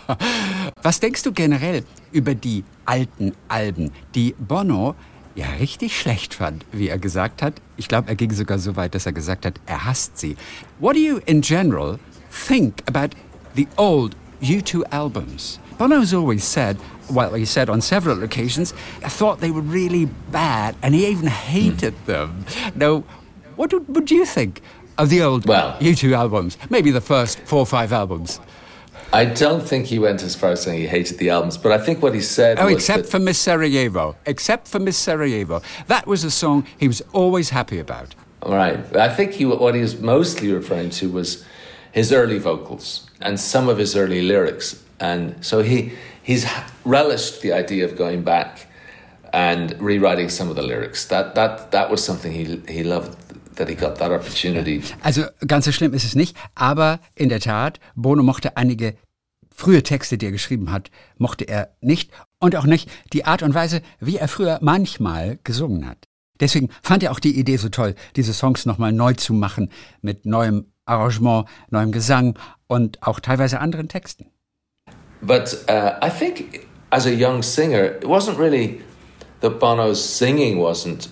Was 0.83 0.99
denkst 0.99 1.23
du 1.23 1.31
generell 1.31 1.83
über 2.11 2.35
die 2.35 2.63
alten 2.85 3.33
Alben, 3.47 3.91
die 4.13 4.35
Bono 4.37 4.95
ja 5.35 5.47
richtig 5.59 5.99
schlecht 5.99 6.33
fand, 6.33 6.65
wie 6.71 6.89
er 6.89 6.97
gesagt 6.99 7.41
hat? 7.41 7.55
Ich 7.77 7.87
glaube, 7.87 8.07
er 8.09 8.15
ging 8.15 8.31
sogar 8.31 8.57
so 8.59 8.75
weit, 8.75 8.95
dass 8.95 9.05
er 9.05 9.11
gesagt 9.13 9.45
hat, 9.45 9.59
er 9.65 9.85
hasst 9.85 10.17
sie. 10.17 10.35
What 10.79 10.95
do 10.95 10.99
you 10.99 11.19
in 11.25 11.41
general 11.41 11.99
think 12.47 12.75
about 12.87 13.15
the 13.55 13.67
old 13.77 14.15
U2 14.41 14.83
albums? 14.91 15.59
Bono's 15.77 16.13
always 16.13 16.43
said, 16.49 16.77
well, 17.09 17.33
he 17.33 17.45
said 17.45 17.69
on 17.69 17.81
several 17.81 18.23
occasions, 18.23 18.73
I 19.03 19.09
thought 19.09 19.39
they 19.39 19.51
were 19.51 19.61
really 19.61 20.05
bad, 20.31 20.75
and 20.81 20.95
he 20.95 21.07
even 21.07 21.27
hated 21.27 21.93
hmm. 21.93 22.11
them. 22.11 22.45
Now, 22.75 23.03
what 23.55 23.71
would, 23.73 23.87
would 23.95 24.11
you 24.11 24.25
think 24.25 24.61
of 24.97 25.09
the 25.09 25.21
old 25.21 25.45
Well- 25.45 25.77
U2 25.79 26.13
albums? 26.13 26.57
Maybe 26.69 26.91
the 26.91 27.01
first 27.01 27.39
four 27.41 27.59
or 27.59 27.65
five 27.65 27.93
albums. 27.93 28.39
I 29.13 29.25
don't 29.25 29.61
think 29.61 29.85
he 29.85 29.99
went 29.99 30.23
as 30.23 30.35
far 30.35 30.51
as 30.51 30.63
saying 30.63 30.79
he 30.79 30.87
hated 30.87 31.19
the 31.19 31.29
albums, 31.29 31.57
but 31.57 31.71
I 31.71 31.77
think 31.77 32.01
what 32.01 32.13
he 32.13 32.21
said 32.21 32.59
Oh, 32.59 32.65
was 32.65 32.75
except 32.75 33.07
for 33.07 33.19
Miss 33.19 33.37
Sarajevo. 33.37 34.15
Except 34.25 34.67
for 34.67 34.79
Miss 34.79 34.97
Sarajevo. 34.97 35.61
That 35.87 36.05
was 36.05 36.23
a 36.23 36.31
song 36.31 36.65
he 36.77 36.87
was 36.87 37.01
always 37.13 37.49
happy 37.49 37.79
about. 37.79 38.13
all 38.41 38.53
right. 38.55 38.77
I 38.95 39.09
think 39.09 39.33
he 39.33 39.45
what 39.45 39.73
he 39.75 39.81
was 39.81 39.99
mostly 39.99 40.51
referring 40.51 40.89
to 40.91 41.09
was 41.09 41.45
his 41.91 42.11
early 42.11 42.39
vocals 42.39 43.09
and 43.21 43.39
some 43.39 43.69
of 43.69 43.77
his 43.77 43.95
early 43.95 44.21
lyrics, 44.21 44.83
and 44.99 45.43
so 45.45 45.61
he 45.63 45.93
he's 46.25 46.45
relished 46.83 47.41
the 47.41 47.53
idea 47.53 47.85
of 47.85 47.95
going 47.95 48.23
back 48.23 48.67
and 49.31 49.75
rewriting 49.79 50.29
some 50.29 50.49
of 50.49 50.55
the 50.55 50.63
lyrics. 50.63 51.07
That 51.07 51.35
that 51.35 51.71
that 51.71 51.89
was 51.89 52.03
something 52.03 52.33
he 52.33 52.61
he 52.67 52.83
loved 52.83 53.15
that 53.55 53.69
he 53.69 53.75
got 53.75 53.97
that 53.99 54.11
opportunity. 54.11 54.81
Also 55.03 55.23
ganz 55.47 55.65
so 55.65 55.71
schlimm 55.71 55.93
ist 55.93 56.03
es 56.03 56.15
nicht, 56.15 56.35
aber 56.55 56.99
in 57.13 57.29
der 57.29 57.39
Tat, 57.39 57.79
Bono 57.95 58.23
mochte 58.23 58.57
einige 58.57 58.95
frühe 59.55 59.83
Texte, 59.83 60.17
die 60.17 60.25
er 60.25 60.31
geschrieben 60.31 60.71
hat, 60.71 60.91
mochte 61.17 61.45
er 61.45 61.75
nicht 61.79 62.11
und 62.39 62.55
auch 62.57 62.65
nicht 62.65 62.89
die 63.13 63.23
Art 63.25 63.41
und 63.41 63.53
Weise, 63.53 63.81
wie 63.99 64.17
er 64.17 64.27
früher 64.27 64.59
manchmal 64.61 65.39
gesungen 65.43 65.87
hat. 65.87 66.09
Deswegen 66.41 66.69
fand 66.81 67.03
er 67.03 67.13
auch 67.13 67.21
die 67.21 67.39
Idee 67.39 67.55
so 67.55 67.69
toll, 67.69 67.95
diese 68.17 68.33
Songs 68.33 68.65
nochmal 68.65 68.91
neu 68.91 69.13
zu 69.13 69.33
machen 69.33 69.71
mit 70.01 70.25
neuem 70.25 70.65
Arrangement, 70.85 71.47
neuem 71.69 71.93
Gesang 71.93 72.37
und 72.67 73.01
auch 73.01 73.21
teilweise 73.21 73.61
anderen 73.61 73.87
Texten. 73.87 74.34
But 75.25 75.63
uh, 75.67 75.97
I 76.01 76.09
think 76.09 76.67
as 76.91 77.05
a 77.05 77.13
young 77.13 77.41
singer, 77.41 77.83
it 77.83 78.07
wasn't 78.07 78.37
really 78.37 78.81
that 79.41 79.59
Bono's 79.59 80.03
singing 80.03 80.57
wasn't 80.57 81.09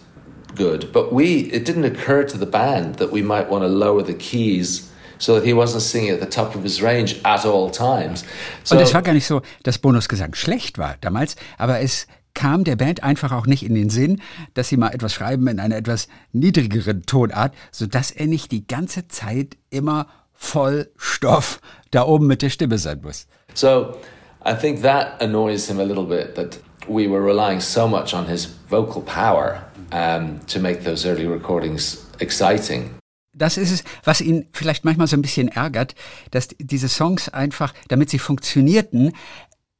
good, 0.56 0.92
but 0.94 1.12
we 1.12 1.52
it 1.52 1.66
didn't 1.66 1.86
occur 1.86 2.24
to 2.24 2.38
the 2.38 2.46
band 2.46 2.96
that 2.96 3.12
we 3.12 3.22
might 3.22 3.50
want 3.50 3.64
to 3.64 3.68
lower 3.68 4.04
the 4.04 4.14
keys 4.14 4.90
so 5.18 5.36
that 5.36 5.46
he 5.46 5.54
wasn't 5.54 5.82
singing 5.82 6.12
at 6.12 6.20
the 6.20 6.30
top 6.30 6.56
of 6.56 6.64
his 6.64 6.82
range 6.82 7.20
at 7.24 7.46
all 7.46 7.70
times. 7.70 8.24
So, 8.64 8.76
Und 8.76 8.82
es 8.82 8.94
war 8.94 9.02
gar 9.02 9.14
nicht 9.14 9.26
so, 9.26 9.42
dass 9.64 9.78
Bonos 9.78 10.08
Gesang 10.10 10.36
schlecht 10.36 10.78
war 10.78 10.96
damals, 11.02 11.36
aber 11.58 11.80
es 11.80 12.08
kam 12.34 12.64
der 12.64 12.76
Band 12.76 13.04
einfach 13.04 13.32
auch 13.32 13.46
nicht 13.46 13.64
in 13.64 13.76
den 13.76 13.90
Sinn, 13.90 14.22
dass 14.54 14.70
sie 14.70 14.78
mal 14.78 14.90
etwas 14.90 15.14
schreiben 15.14 15.48
in 15.48 15.60
einer 15.60 15.78
etwas 15.78 16.08
niedrigeren 16.32 17.06
Tonart, 17.06 17.54
sodass 17.72 18.12
er 18.12 18.28
nicht 18.28 18.52
die 18.52 18.66
ganze 18.66 19.08
Zeit 19.08 19.56
immer 19.70 20.08
voll 20.44 20.92
Stoff 20.98 21.60
da 21.92 22.06
oben 22.06 22.28
mit 22.28 22.42
der 22.42 22.50
Stimme 22.50 22.78
sein 22.78 23.00
muss. 23.02 23.28
So, 23.54 23.98
I 24.46 24.54
think 24.54 24.82
that 24.82 25.22
annoys 25.22 25.70
him 25.70 25.80
a 25.80 25.84
little 25.84 26.06
bit 26.06 26.36
that 26.36 26.60
we 26.88 27.08
were 27.08 27.22
relying 27.22 27.62
so 27.62 27.88
much 27.88 28.14
on 28.14 28.28
his 28.28 28.46
vocal 28.70 29.02
power 29.02 29.64
um, 29.92 30.40
to 30.48 30.60
make 30.60 30.84
those 30.84 31.08
early 31.08 31.26
recordings 31.26 32.06
exciting. 32.20 32.90
Das 33.36 33.58
ist 33.58 33.72
es, 33.72 33.84
was 34.04 34.22
ihn 34.22 34.46
vielleicht 34.52 34.86
manchmal 34.86 35.08
so 35.08 35.18
ein 35.18 35.22
bisschen 35.22 35.48
ärgert, 35.48 35.96
dass 36.32 36.50
diese 36.60 36.88
Songs 36.88 37.30
einfach, 37.30 37.74
damit 37.88 38.12
sie 38.12 38.20
funktionierten, 38.20 39.14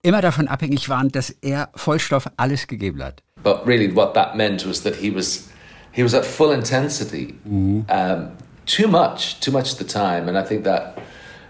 immer 0.02 0.22
davon 0.22 0.48
abhängig 0.48 0.90
waren, 0.90 1.10
dass 1.10 1.30
er 1.30 1.70
Vollstoff 1.76 2.30
alles 2.38 2.66
gegeben 2.68 3.04
hat. 3.04 3.22
But 3.44 3.68
really 3.68 3.94
what 3.94 4.14
that 4.16 4.36
meant 4.36 4.66
was 4.66 4.82
that 4.84 4.96
he 4.96 5.14
was 5.14 5.50
he 5.92 6.04
was 6.04 6.14
at 6.16 6.26
full 6.26 6.52
intensity. 6.52 7.36
Mm 7.44 7.86
-hmm. 7.88 8.22
um, 8.24 8.32
too 8.66 8.88
much, 8.88 9.40
too 9.40 9.52
much 9.52 9.74
at 9.74 9.78
the 9.78 9.86
time 9.86 10.28
and 10.28 10.38
I 10.38 10.44
think 10.44 10.64
that 10.64 11.00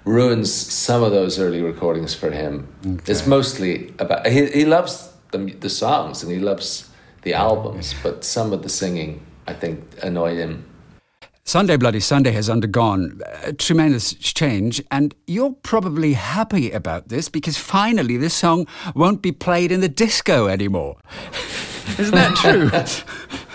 ruins 0.05 0.51
some 0.53 1.03
of 1.03 1.11
those 1.11 1.39
early 1.39 1.61
recordings 1.61 2.13
for 2.13 2.31
him. 2.31 2.67
Okay. 2.85 3.11
It's 3.11 3.25
mostly 3.25 3.93
about 3.99 4.27
he, 4.27 4.47
he 4.47 4.65
loves 4.65 5.13
the, 5.31 5.37
the 5.37 5.69
songs 5.69 6.23
and 6.23 6.31
he 6.31 6.39
loves 6.39 6.89
the 7.23 7.33
albums, 7.33 7.95
but 8.03 8.23
some 8.23 8.51
of 8.51 8.63
the 8.63 8.69
singing 8.69 9.25
I 9.47 9.53
think 9.53 9.83
annoy 10.01 10.35
him. 10.35 10.69
Sunday 11.45 11.75
Bloody 11.75 11.99
Sunday 11.99 12.31
has 12.31 12.49
undergone 12.49 13.19
a 13.43 13.51
tremendous 13.51 14.13
change, 14.13 14.81
and 14.89 15.13
you're 15.27 15.51
probably 15.51 16.13
happy 16.13 16.71
about 16.71 17.09
this 17.09 17.27
because 17.27 17.57
finally 17.57 18.15
this 18.15 18.33
song 18.33 18.65
won't 18.95 19.21
be 19.21 19.33
played 19.33 19.69
in 19.69 19.81
the 19.81 19.89
disco 19.89 20.47
anymore. 20.47 20.97
Isn't 21.99 22.15
that 22.15 22.37
true? 22.37 22.71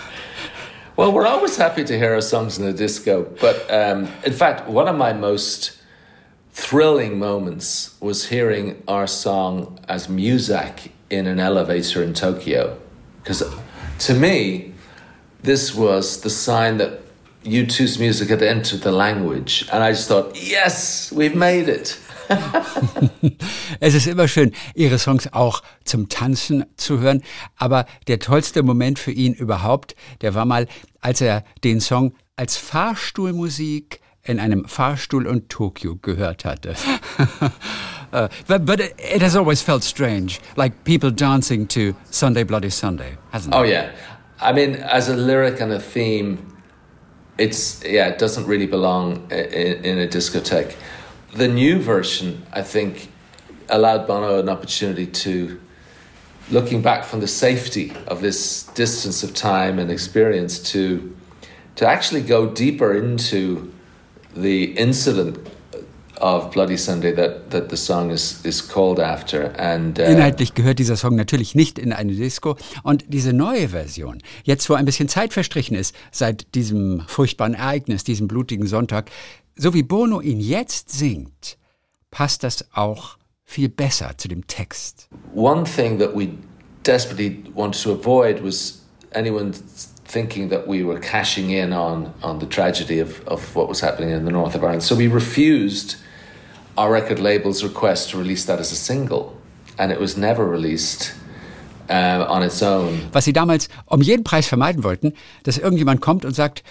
well, 0.99 1.13
we're 1.13 1.25
always 1.25 1.55
happy 1.55 1.85
to 1.85 1.97
hear 1.97 2.13
our 2.13 2.19
songs 2.19 2.59
in 2.59 2.65
the 2.65 2.73
disco, 2.73 3.23
but 3.39 3.71
um, 3.71 4.09
in 4.25 4.33
fact, 4.33 4.67
one 4.67 4.85
of 4.85 4.97
my 4.97 5.13
most 5.13 5.79
thrilling 6.51 7.17
moments 7.17 7.95
was 8.01 8.27
hearing 8.27 8.83
our 8.85 9.07
song 9.07 9.79
as 9.87 10.07
Muzak 10.07 10.91
in 11.09 11.25
an 11.25 11.39
elevator 11.39 12.03
in 12.03 12.13
Tokyo. 12.13 12.77
Because 13.23 13.41
to 13.99 14.13
me, 14.13 14.73
this 15.41 15.73
was 15.73 16.19
the 16.19 16.29
sign 16.29 16.79
that 16.79 16.99
U2's 17.45 17.97
music 17.97 18.27
had 18.27 18.43
entered 18.43 18.81
the 18.81 18.91
language. 18.91 19.69
And 19.71 19.81
I 19.81 19.91
just 19.91 20.09
thought, 20.09 20.35
yes, 20.35 21.13
we've 21.13 21.33
made 21.33 21.69
it. 21.69 21.97
es 23.79 23.93
ist 23.93 24.07
immer 24.07 24.27
schön, 24.27 24.51
ihre 24.75 24.99
Songs 24.99 25.31
auch 25.33 25.63
zum 25.83 26.09
Tanzen 26.09 26.65
zu 26.75 26.99
hören. 26.99 27.23
Aber 27.57 27.85
der 28.07 28.19
tollste 28.19 28.63
Moment 28.63 28.99
für 28.99 29.11
ihn 29.11 29.33
überhaupt, 29.33 29.95
der 30.21 30.35
war 30.35 30.45
mal, 30.45 30.67
als 31.01 31.21
er 31.21 31.43
den 31.63 31.81
Song 31.81 32.13
als 32.35 32.57
Fahrstuhlmusik 32.57 33.99
in 34.23 34.39
einem 34.39 34.65
Fahrstuhl 34.65 35.25
in 35.25 35.47
Tokio 35.47 35.97
gehört 36.01 36.45
hatte. 36.45 36.75
uh, 38.13 38.27
but, 38.47 38.65
but 38.65 38.79
it 38.79 39.21
has 39.21 39.35
always 39.35 39.61
felt 39.61 39.83
strange, 39.83 40.39
like 40.55 40.83
people 40.83 41.11
dancing 41.11 41.67
to 41.67 41.93
Sunday 42.11 42.43
Bloody 42.43 42.69
Sunday, 42.69 43.17
hasn't 43.31 43.55
it? 43.55 43.57
Oh, 43.57 43.63
yeah. 43.63 43.91
I 44.39 44.53
mean, 44.53 44.75
as 44.75 45.09
a 45.09 45.15
lyric 45.15 45.59
and 45.59 45.71
a 45.71 45.79
theme, 45.79 46.37
it's, 47.37 47.81
yeah, 47.83 48.07
it 48.07 48.19
doesn't 48.19 48.45
really 48.45 48.67
belong 48.67 49.29
in, 49.31 49.83
in 49.83 49.99
a 49.99 50.07
discotheque. 50.07 50.75
The 51.33 51.47
new 51.47 51.79
version, 51.79 52.43
I 52.51 52.61
think, 52.61 53.09
allowed 53.69 54.07
Bono 54.07 54.39
an 54.39 54.49
opportunity 54.49 55.05
to, 55.05 55.59
looking 56.49 56.81
back 56.81 57.03
from 57.05 57.19
the 57.19 57.27
safety 57.27 57.93
of 58.07 58.21
this 58.21 58.63
distance 58.73 59.23
of 59.23 59.33
time 59.33 59.79
and 59.79 59.91
experience, 59.91 60.59
to, 60.71 61.15
to 61.75 61.87
actually 61.87 62.21
go 62.21 62.47
deeper 62.47 62.93
into 62.95 63.71
the 64.35 64.77
incident 64.77 65.37
of 66.19 66.51
Bloody 66.51 66.77
Sunday 66.77 67.13
that, 67.13 67.49
that 67.51 67.69
the 67.69 67.77
song 67.77 68.11
is, 68.11 68.43
is 68.45 68.61
called 68.61 68.99
after. 68.99 69.53
And, 69.57 69.99
uh 69.99 70.03
Inhaltlich 70.03 70.53
gehört 70.53 70.79
dieser 70.79 70.97
Song 70.97 71.15
natürlich 71.15 71.55
nicht 71.55 71.79
in 71.79 71.93
eine 71.93 72.13
Disco. 72.13 72.57
Und 72.83 73.05
diese 73.07 73.33
neue 73.33 73.69
Version, 73.69 74.21
jetzt 74.43 74.69
wo 74.69 74.73
ein 74.73 74.85
bisschen 74.85 75.07
Zeit 75.07 75.33
verstrichen 75.33 75.77
ist, 75.77 75.95
seit 76.11 76.53
diesem 76.55 77.03
furchtbaren 77.07 77.53
Ereignis, 77.53 78.03
diesem 78.03 78.27
blutigen 78.27 78.67
Sonntag, 78.67 79.09
so 79.55 79.73
wie 79.73 79.83
Bono 79.83 80.21
ihn 80.21 80.39
jetzt 80.39 80.91
singt, 80.91 81.57
passt 82.11 82.43
das 82.43 82.65
auch 82.73 83.17
viel 83.45 83.69
besser 83.69 84.17
zu 84.17 84.27
dem 84.27 84.45
Text. 84.47 85.07
One 85.33 85.63
thing 85.63 85.97
that 85.99 86.15
we 86.15 86.29
desperately 86.83 87.43
wanted 87.53 87.81
to 87.83 87.91
avoid 87.91 88.43
was 88.43 88.81
anyone 89.13 89.53
thinking 90.05 90.49
that 90.49 90.67
we 90.67 90.83
were 90.83 90.99
cashing 90.99 91.51
in 91.51 91.73
on, 91.73 92.13
on 92.21 92.39
the 92.39 92.45
tragedy 92.45 92.99
of, 92.99 93.21
of 93.27 93.55
what 93.55 93.67
was 93.67 93.81
happening 93.81 94.09
in 94.11 94.25
the 94.25 94.31
north 94.31 94.55
of 94.55 94.63
Ireland. 94.63 94.83
So 94.83 94.95
we 94.95 95.07
refused 95.07 95.95
our 96.77 96.91
record 96.91 97.19
label's 97.19 97.63
request 97.63 98.11
to 98.11 98.17
release 98.17 98.45
that 98.45 98.59
as 98.59 98.71
a 98.71 98.75
single. 98.75 99.35
And 99.77 99.91
it 99.91 99.99
was 99.99 100.17
never 100.17 100.45
released. 100.45 101.13
Uh, 101.91 102.23
on 102.29 102.43
its 102.43 102.61
own. 102.61 103.01
Was 103.13 103.25
sie 103.25 103.33
damals 103.33 103.67
um 103.87 104.03
jeden 104.03 104.23
Preis 104.23 104.45
vermeiden 104.45 104.83
wollten, 104.83 105.13
dass 105.41 105.57
irgendjemand 105.57 106.01
kommt 106.01 106.23
und 106.23 106.35
sagt, 106.35 106.61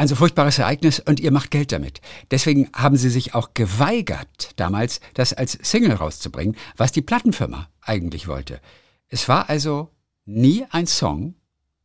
ein 0.00 0.08
so 0.08 0.14
furchtbares 0.14 0.58
Ereignis 0.58 0.98
und 0.98 1.20
ihr 1.20 1.30
macht 1.30 1.50
Geld 1.50 1.72
damit. 1.72 2.00
Deswegen 2.30 2.70
haben 2.74 2.96
sie 2.96 3.10
sich 3.10 3.34
auch 3.34 3.50
geweigert, 3.52 4.52
damals 4.56 5.00
das 5.12 5.34
als 5.34 5.58
Single 5.60 5.92
rauszubringen, 5.92 6.56
was 6.78 6.90
die 6.90 7.02
Plattenfirma 7.02 7.68
eigentlich 7.82 8.26
wollte. 8.26 8.60
Es 9.08 9.28
war 9.28 9.50
also 9.50 9.90
nie 10.24 10.64
ein 10.70 10.86
Song, 10.86 11.34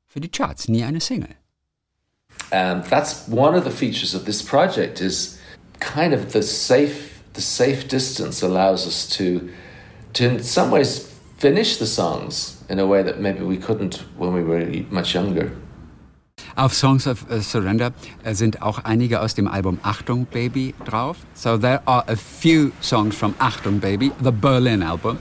für 0.08 0.22
die 0.22 0.32
Charts, 0.32 0.70
nie 0.70 0.86
eine 0.86 1.02
Single. 1.02 1.36
Um, 2.52 2.84
that's 2.90 3.28
one 3.30 3.58
of 3.58 3.66
the 3.66 3.72
features 3.72 4.16
of 4.16 4.24
this 4.24 4.42
project 4.42 5.02
is 5.02 5.38
kind 5.80 6.14
of 6.14 6.32
the 6.32 6.42
safe 6.42 7.12
the 7.34 7.42
safe 7.42 7.86
distance 7.88 8.46
allows 8.46 8.88
us 8.88 9.10
to 9.10 9.50
to 10.14 10.24
in 10.24 10.44
some 10.44 10.72
ways 10.72 11.06
finish 11.38 11.78
the 11.78 11.86
songs 11.86 12.64
in 12.70 12.80
a 12.80 12.86
way 12.86 13.04
that 13.04 13.20
maybe 13.20 13.44
we 13.44 13.58
couldn't 13.58 14.06
when 14.18 14.34
we 14.34 14.42
were 14.42 14.66
much 14.90 15.14
younger. 15.14 15.52
Auf 16.56 16.74
Songs 16.74 17.06
of 17.06 17.26
uh, 17.30 17.42
Surrender 17.42 17.92
uh, 18.26 18.34
sind 18.34 18.62
auch 18.62 18.80
einige 18.86 19.22
aus 19.22 19.36
dem 19.36 19.48
Album 19.48 19.78
Achtung 19.84 20.26
Baby 20.26 20.74
drauf. 20.86 21.18
So 21.34 21.58
there 21.58 21.82
are 21.86 22.04
a 22.08 22.16
few 22.16 22.72
songs 22.82 23.16
from 23.16 23.36
Achtung 23.40 23.80
Baby, 23.80 24.12
the 24.24 24.32
Berlin 24.32 24.82
album. 24.82 25.18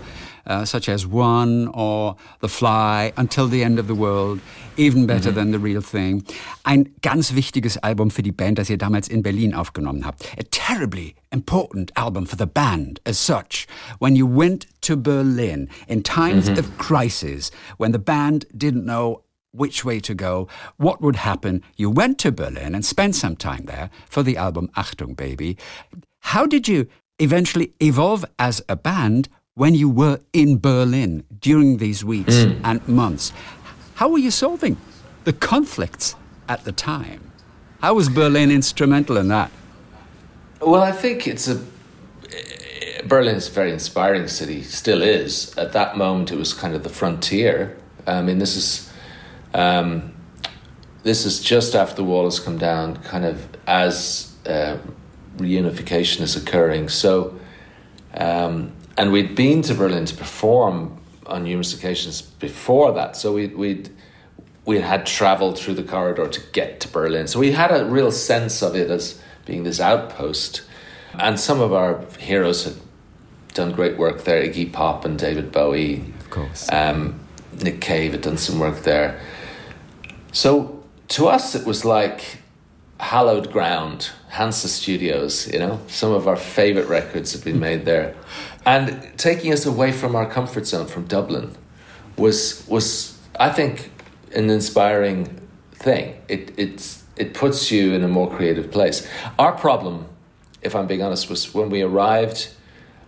uh, 0.46 0.64
such 0.64 0.88
as 0.88 1.06
One 1.06 1.68
or 1.68 2.16
The 2.40 2.48
Fly, 2.48 3.12
Until 3.16 3.48
the 3.48 3.62
End 3.62 3.78
of 3.78 3.86
the 3.86 3.94
World, 3.94 4.40
Even 4.76 5.06
Better 5.06 5.30
mhm. 5.30 5.34
Than 5.34 5.52
the 5.52 5.58
Real 5.58 5.82
Thing. 5.82 6.24
Ein 6.64 6.94
ganz 7.02 7.34
wichtiges 7.34 7.76
Album 7.78 8.10
für 8.10 8.22
die 8.22 8.32
Band, 8.32 8.58
das 8.58 8.70
ihr 8.70 8.78
damals 8.78 9.08
in 9.08 9.22
Berlin 9.22 9.54
aufgenommen 9.54 10.04
habt. 10.04 10.24
A 10.38 10.42
terribly 10.50 11.14
important 11.30 11.96
album 11.96 12.26
for 12.26 12.36
the 12.38 12.46
band 12.46 13.00
as 13.04 13.18
such. 13.18 13.66
When 13.98 14.16
you 14.16 14.26
went 14.26 14.66
to 14.82 14.96
Berlin 14.96 15.68
in 15.86 16.02
times 16.02 16.48
mhm. 16.48 16.58
of 16.58 16.78
crisis, 16.78 17.50
when 17.78 17.92
the 17.92 17.98
band 17.98 18.46
didn't 18.52 18.84
know 18.84 19.23
which 19.54 19.84
way 19.84 20.00
to 20.00 20.14
go, 20.14 20.48
what 20.76 21.00
would 21.00 21.16
happen. 21.16 21.62
You 21.76 21.90
went 21.90 22.18
to 22.20 22.32
Berlin 22.32 22.74
and 22.74 22.84
spent 22.84 23.14
some 23.14 23.36
time 23.36 23.64
there 23.64 23.90
for 24.08 24.22
the 24.22 24.36
album 24.36 24.68
Achtung 24.76 25.16
Baby. 25.16 25.56
How 26.20 26.46
did 26.46 26.68
you 26.68 26.88
eventually 27.18 27.72
evolve 27.80 28.24
as 28.38 28.62
a 28.68 28.76
band 28.76 29.28
when 29.54 29.74
you 29.74 29.88
were 29.88 30.20
in 30.32 30.58
Berlin 30.58 31.24
during 31.40 31.76
these 31.76 32.04
weeks 32.04 32.34
mm. 32.34 32.60
and 32.64 32.86
months, 32.88 33.32
how 33.94 34.08
were 34.08 34.18
you 34.18 34.30
solving 34.30 34.76
the 35.22 35.32
conflicts 35.32 36.16
at 36.48 36.64
the 36.64 36.72
time? 36.72 37.30
How 37.80 37.94
was 37.94 38.08
Berlin 38.08 38.50
instrumental 38.50 39.16
in 39.16 39.28
that? 39.28 39.50
Well, 40.60 40.82
I 40.82 40.92
think 40.92 41.28
it's 41.28 41.48
a 41.48 41.62
Berlin 43.06 43.36
is 43.36 43.48
a 43.48 43.52
very 43.52 43.70
inspiring 43.70 44.28
city, 44.28 44.62
still 44.62 45.02
is. 45.02 45.56
At 45.58 45.72
that 45.74 45.98
moment, 45.98 46.32
it 46.32 46.38
was 46.38 46.54
kind 46.54 46.74
of 46.74 46.82
the 46.82 46.88
frontier. 46.88 47.76
I 48.06 48.22
mean, 48.22 48.38
this 48.38 48.56
is 48.56 48.83
Um, 49.54 50.14
this 51.02 51.24
is 51.24 51.40
just 51.40 51.74
after 51.74 51.96
the 51.96 52.04
wall 52.04 52.24
has 52.24 52.40
come 52.40 52.58
down, 52.58 52.96
kind 52.96 53.24
of 53.24 53.46
as 53.66 54.34
uh, 54.46 54.78
reunification 55.36 56.20
is 56.22 56.36
occurring. 56.36 56.88
So, 56.88 57.38
um, 58.14 58.72
and 58.96 59.12
we'd 59.12 59.34
been 59.34 59.62
to 59.62 59.74
Berlin 59.74 60.06
to 60.06 60.14
perform 60.14 60.98
on 61.26 61.44
numerous 61.44 61.74
occasions 61.74 62.20
before 62.20 62.92
that. 62.92 63.16
So 63.16 63.32
we'd, 63.34 63.56
we'd 63.56 63.90
we 64.64 64.80
had 64.80 65.04
traveled 65.04 65.58
through 65.58 65.74
the 65.74 65.82
corridor 65.82 66.26
to 66.26 66.40
get 66.52 66.80
to 66.80 66.88
Berlin. 66.88 67.26
So 67.26 67.38
we 67.38 67.52
had 67.52 67.70
a 67.70 67.84
real 67.84 68.10
sense 68.10 68.62
of 68.62 68.74
it 68.74 68.90
as 68.90 69.20
being 69.44 69.64
this 69.64 69.78
outpost. 69.78 70.62
And 71.18 71.38
some 71.38 71.60
of 71.60 71.72
our 71.72 72.04
heroes 72.18 72.64
had 72.64 72.74
done 73.52 73.72
great 73.72 73.98
work 73.98 74.24
there. 74.24 74.42
Iggy 74.42 74.72
Pop 74.72 75.04
and 75.04 75.18
David 75.18 75.52
Bowie. 75.52 76.14
Of 76.20 76.30
course. 76.30 76.72
Um, 76.72 77.20
Nick 77.62 77.80
Cave 77.80 78.12
had 78.12 78.22
done 78.22 78.38
some 78.38 78.58
work 78.58 78.82
there. 78.82 79.20
So 80.34 80.82
to 81.10 81.28
us, 81.28 81.54
it 81.54 81.64
was 81.64 81.84
like 81.84 82.38
hallowed 82.98 83.52
ground, 83.52 84.10
Hansa 84.30 84.68
Studios, 84.68 85.50
you 85.52 85.60
know. 85.60 85.80
Some 85.86 86.10
of 86.10 86.26
our 86.26 86.36
favourite 86.36 86.88
records 86.88 87.32
had 87.32 87.44
been 87.44 87.60
made 87.60 87.84
there. 87.84 88.16
And 88.66 89.12
taking 89.16 89.52
us 89.52 89.64
away 89.64 89.92
from 89.92 90.16
our 90.16 90.28
comfort 90.28 90.66
zone 90.66 90.88
from 90.88 91.06
Dublin 91.06 91.54
was, 92.18 92.66
was 92.66 93.16
I 93.38 93.50
think, 93.50 93.92
an 94.34 94.50
inspiring 94.50 95.40
thing. 95.72 96.20
It, 96.28 96.52
it's, 96.56 97.04
it 97.16 97.34
puts 97.34 97.70
you 97.70 97.92
in 97.92 98.02
a 98.02 98.08
more 98.08 98.28
creative 98.28 98.72
place. 98.72 99.06
Our 99.38 99.52
problem, 99.52 100.06
if 100.62 100.74
I'm 100.74 100.88
being 100.88 101.02
honest, 101.02 101.30
was 101.30 101.54
when 101.54 101.70
we 101.70 101.82
arrived, 101.82 102.48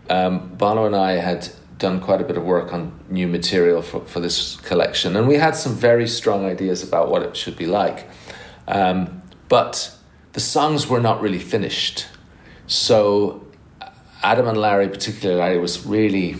um, 0.08 0.54
Bono 0.54 0.86
and 0.86 0.94
I 0.94 1.12
had 1.12 1.48
done 1.78 2.00
quite 2.00 2.20
a 2.20 2.24
bit 2.24 2.36
of 2.36 2.44
work 2.44 2.72
on 2.72 2.98
new 3.08 3.26
material 3.26 3.82
for, 3.82 4.04
for 4.06 4.20
this 4.20 4.56
collection, 4.56 5.16
and 5.16 5.28
we 5.28 5.36
had 5.36 5.54
some 5.54 5.74
very 5.74 6.08
strong 6.08 6.44
ideas 6.44 6.82
about 6.82 7.10
what 7.10 7.22
it 7.22 7.36
should 7.36 7.56
be 7.56 7.66
like. 7.66 8.08
Um, 8.66 9.22
but 9.48 9.94
the 10.32 10.40
songs 10.40 10.86
were 10.86 11.00
not 11.00 11.20
really 11.20 11.38
finished. 11.38 12.06
So 12.66 13.46
Adam 14.22 14.48
and 14.48 14.58
Larry, 14.58 14.88
particularly 14.88 15.40
Larry, 15.40 15.58
was 15.58 15.86
really 15.86 16.36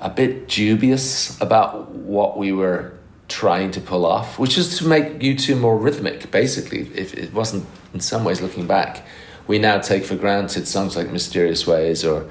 a 0.00 0.08
bit 0.08 0.48
dubious 0.48 1.40
about 1.40 1.90
what 1.90 2.38
we 2.38 2.52
were 2.52 2.92
trying 3.28 3.70
to 3.72 3.80
pull 3.80 4.04
off, 4.06 4.38
which 4.38 4.58
is 4.58 4.78
to 4.78 4.86
make 4.86 5.18
U2 5.18 5.58
more 5.58 5.76
rhythmic, 5.76 6.30
basically. 6.30 6.90
If 6.94 7.14
it 7.14 7.32
wasn't, 7.32 7.66
in 7.94 8.00
some 8.00 8.24
ways, 8.24 8.40
looking 8.40 8.66
back, 8.66 9.06
we 9.46 9.58
now 9.58 9.78
take 9.78 10.04
for 10.04 10.16
granted 10.16 10.66
songs 10.66 10.96
like 10.96 11.10
Mysterious 11.10 11.66
Ways 11.66 12.04
or 12.04 12.28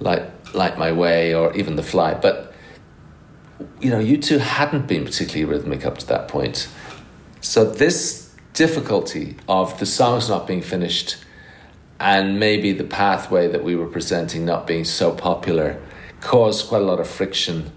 like 0.00 0.37
Light 0.54 0.78
My 0.78 0.92
Way 0.92 1.34
or 1.34 1.54
even 1.56 1.76
The 1.76 1.82
Fly. 1.82 2.14
But, 2.14 2.52
you 3.80 3.90
know, 3.90 3.98
U2 3.98 4.38
hadn't 4.38 4.86
been 4.86 5.04
particularly 5.04 5.44
rhythmic 5.44 5.84
up 5.84 5.98
to 5.98 6.06
that 6.06 6.28
point. 6.28 6.68
So 7.40 7.64
this 7.64 8.34
difficulty 8.52 9.36
of 9.48 9.78
the 9.78 9.86
songs 9.86 10.28
not 10.28 10.46
being 10.46 10.62
finished 10.62 11.16
and 12.00 12.38
maybe 12.38 12.72
the 12.72 12.84
pathway 12.84 13.48
that 13.48 13.64
we 13.64 13.74
were 13.74 13.86
presenting 13.86 14.44
not 14.44 14.66
being 14.66 14.84
so 14.84 15.12
popular 15.12 15.80
caused 16.20 16.68
quite 16.68 16.82
a 16.82 16.84
lot 16.84 17.00
of 17.00 17.08
friction. 17.08 17.72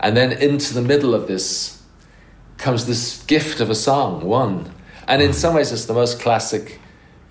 And 0.00 0.16
then 0.16 0.32
into 0.32 0.74
the 0.74 0.82
middle 0.82 1.14
of 1.14 1.28
this 1.28 1.82
comes 2.58 2.86
this 2.86 3.22
gift 3.24 3.60
of 3.60 3.70
a 3.70 3.74
song, 3.74 4.24
one. 4.24 4.72
And 5.08 5.22
in 5.22 5.30
mm. 5.30 5.34
some 5.34 5.54
ways, 5.54 5.72
it's 5.72 5.86
the 5.86 5.94
most 5.94 6.20
classic 6.20 6.80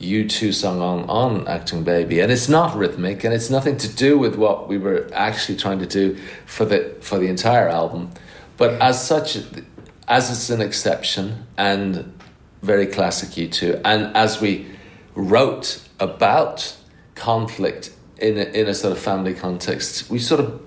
U2 0.02 0.54
song 0.54 0.82
on, 0.82 1.10
on 1.10 1.46
Achtung 1.46 1.84
Baby. 1.84 2.20
And 2.20 2.32
it's 2.32 2.50
not 2.50 2.76
rhythmic 2.76 3.24
and 3.24 3.34
it's 3.34 3.50
nothing 3.50 3.78
to 3.78 3.88
do 3.88 4.18
with 4.18 4.36
what 4.36 4.68
we 4.68 4.78
were 4.78 5.10
actually 5.14 5.58
trying 5.58 5.80
to 5.80 5.86
do 5.86 6.18
for 6.46 6.66
the, 6.66 6.96
for 7.02 7.20
the 7.20 7.28
entire 7.28 7.70
album. 7.70 8.12
But 8.58 8.82
as 8.82 9.06
such, 9.06 9.38
as 10.08 10.30
it's 10.30 10.50
an 10.50 10.62
exception 10.62 11.46
and 11.58 12.14
very 12.62 12.88
classic 12.88 13.30
U2, 13.30 13.82
and 13.86 14.16
as 14.16 14.42
we 14.42 14.68
wrote 15.16 15.82
about 16.00 16.76
conflict 17.16 17.92
in 18.18 18.38
a, 18.38 18.44
in 18.44 18.68
a 18.68 18.74
sort 18.74 18.92
of 18.92 19.00
family 19.00 19.34
context, 19.34 20.10
we 20.10 20.20
sort 20.20 20.40
of 20.40 20.62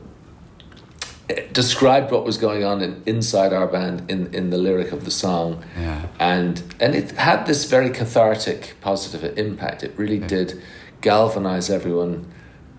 described 1.53 2.11
what 2.11 2.25
was 2.25 2.37
going 2.37 2.65
on 2.65 2.83
in, 2.83 3.03
inside 3.07 3.53
our 3.53 3.67
band 3.67 4.11
in, 4.11 4.33
in 4.35 4.51
the 4.51 4.59
lyric 4.59 4.93
of 4.93 5.05
the 5.05 5.11
song. 5.11 5.65
Yeah. 5.79 6.07
And, 6.19 6.63
and 6.81 6.95
it 6.95 7.13
had 7.13 7.47
this 7.47 7.65
very 7.65 7.91
cathartic, 7.91 8.75
positive 8.81 9.39
impact. 9.39 9.83
It 9.83 9.93
really 9.97 10.19
yeah. 10.19 10.27
did 10.27 10.63
galvanize 11.01 11.71
everyone 11.71 12.27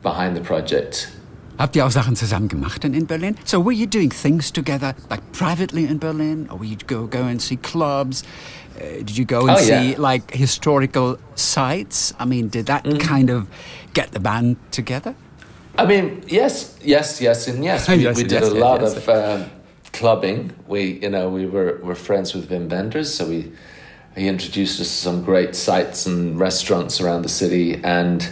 behind 0.01 0.36
the 0.36 0.41
project. 0.41 1.10
Habt 1.58 1.75
ihr 1.77 1.86
auch 1.86 1.91
Sachen 1.91 2.17
zusammen 2.17 2.49
gemacht 2.49 2.84
denn 2.84 2.93
in 2.93 3.08
Berlin? 3.08 3.38
So 3.45 3.62
were 3.62 3.71
you 3.71 3.88
doing 3.88 4.12
things 4.12 4.51
together, 4.51 4.93
like 5.10 5.21
privately 5.31 5.86
in 5.86 5.99
Berlin? 5.99 6.49
Or 6.51 6.58
were 6.60 6.65
you 6.65 6.75
go, 6.86 7.08
go 7.08 7.23
and 7.23 7.41
see 7.41 7.55
clubs? 7.55 8.23
Uh, 8.75 8.97
did 8.97 9.17
you 9.17 9.23
go 9.25 9.47
and 9.47 9.51
Oh, 9.51 9.62
see 9.62 9.91
yeah. 9.91 9.97
like 9.97 10.34
historical 10.34 11.17
sites? 11.36 12.13
I 12.19 12.25
mean, 12.25 12.49
did 12.49 12.65
that 12.65 12.84
kind 12.99 13.29
of 13.29 13.47
get 13.93 14.12
the 14.12 14.19
band 14.19 14.58
together? 14.71 15.15
I 15.77 15.85
mean, 15.85 16.23
yes, 16.27 16.77
yes, 16.81 17.19
yes, 17.19 17.47
and 17.47 17.63
yes. 17.63 17.88
We, 17.89 17.95
Yes, 17.95 18.17
we 18.17 18.23
did 18.23 18.41
yes, 18.41 18.49
a 18.49 18.53
lot 18.53 18.81
yes. 18.81 18.95
of 18.95 19.09
um, 19.09 19.49
clubbing. 19.91 20.53
We, 20.67 20.99
you 21.01 21.09
know, 21.09 21.29
we 21.29 21.45
were 21.45 21.79
were 21.83 21.95
friends 21.95 22.33
with 22.33 22.49
Wim 22.49 22.69
Wenders, 22.69 23.13
so 23.13 23.27
we 23.27 23.51
he 24.15 24.27
introduced 24.27 24.79
us 24.79 24.88
to 24.88 24.93
some 24.93 25.23
great 25.23 25.55
sites 25.55 26.05
and 26.05 26.39
restaurants 26.39 27.01
around 27.01 27.23
the 27.23 27.29
city, 27.29 27.81
and 27.83 28.27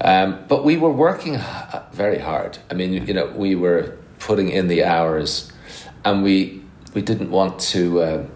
um, 0.00 0.44
but 0.48 0.64
we 0.64 0.76
were 0.76 0.90
working 0.92 1.38
very 1.92 2.18
hard. 2.18 2.58
I 2.70 2.74
mean, 2.74 2.92
you 3.06 3.14
know, 3.14 3.26
we 3.26 3.54
were 3.54 3.96
putting 4.18 4.48
in 4.48 4.66
the 4.68 4.82
hours, 4.84 5.52
and 6.04 6.24
we 6.24 6.62
we 6.94 7.02
didn't 7.02 7.30
want 7.30 7.60
to 7.74 8.00
uh, 8.00 8.26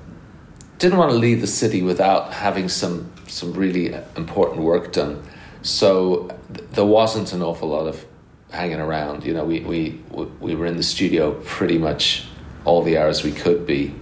didn't 0.78 0.98
want 0.98 1.11
to 1.11 1.18
leave 1.18 1.40
the 1.40 1.46
city 1.48 1.82
without 1.82 2.32
having 2.32 2.68
some 2.68 3.11
some 3.26 3.52
really 3.52 3.92
important 4.16 4.62
work 4.62 4.92
done. 4.92 5.20
So 5.62 6.28
th- 6.54 6.70
there 6.70 6.85
wasn't 6.85 7.32
an 7.32 7.42
awful 7.42 7.68
lot 7.70 7.88
of 7.88 8.04
hanging 8.50 8.80
around. 8.80 9.24
You 9.24 9.35
know, 9.35 9.44
we 9.44 9.61
we 9.61 10.00
we 10.40 10.54
were 10.54 10.66
in 10.66 10.76
the 10.76 10.82
studio 10.82 11.32
pretty 11.44 11.78
much 11.78 12.26
all 12.64 12.82
the 12.82 12.98
hours 12.98 13.22
we 13.24 13.32
could 13.32 13.66
be. 13.66 13.94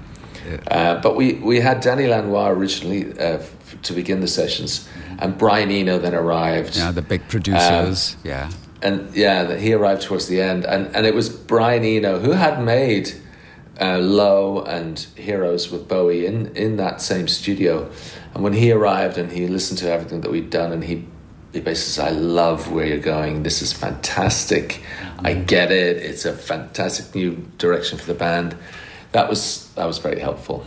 Uh, 0.71 1.01
but 1.01 1.17
we, 1.17 1.35
we 1.35 1.61
had 1.61 1.81
Danny 1.81 2.07
Lanois 2.07 2.51
originally 2.51 3.11
uh, 3.19 3.39
f- 3.39 3.77
to 3.83 3.95
begin 3.95 4.21
the 4.21 4.29
sessions, 4.29 4.87
and 5.19 5.39
Brian 5.39 5.71
Eno 5.71 5.99
then 5.99 6.15
arrived. 6.15 6.77
Yeah, 6.77 6.91
the 6.93 7.01
big 7.01 7.27
producers. 7.29 8.17
yeah. 8.25 8.51
and 8.83 9.15
yeah, 9.17 9.57
he 9.57 9.73
arrived 9.73 10.03
towards 10.03 10.27
the 10.29 10.43
end, 10.43 10.67
and 10.67 10.95
and 10.95 11.07
it 11.07 11.15
was 11.15 11.31
Brian 11.31 11.83
Eno 11.83 12.19
who 12.19 12.33
had 12.33 12.63
made 12.63 13.15
uh, 13.81 13.97
Low 13.99 14.63
and 14.65 14.99
Heroes 15.17 15.71
with 15.73 15.89
Bowie 15.89 16.27
in 16.27 16.55
in 16.55 16.77
that 16.77 17.01
same 17.01 17.27
studio, 17.27 17.91
and 18.35 18.45
when 18.45 18.53
he 18.53 18.71
arrived 18.71 19.17
and 19.17 19.33
he 19.33 19.47
listened 19.49 19.79
to 19.79 19.91
everything 19.91 20.21
that 20.21 20.31
we'd 20.31 20.51
done, 20.51 20.73
and 20.73 20.85
he 20.85 21.07
said, 21.75 22.09
"I 22.09 22.11
love 22.11 22.71
where 22.71 22.87
you're 22.87 22.99
going. 22.99 23.43
This 23.43 23.63
is 23.63 23.73
fantastic. 23.73 24.81
I 25.25 25.35
get 25.35 25.71
it. 25.71 25.97
It's 25.99 26.25
a 26.25 26.33
fantastic 26.33 27.15
new 27.15 27.37
direction 27.59 27.99
for 27.99 28.07
the 28.07 28.19
band." 28.19 28.55
That 29.13 29.29
was 29.29 29.69
that 29.77 29.87
was 29.87 29.99
very 29.99 30.21
helpful. 30.21 30.65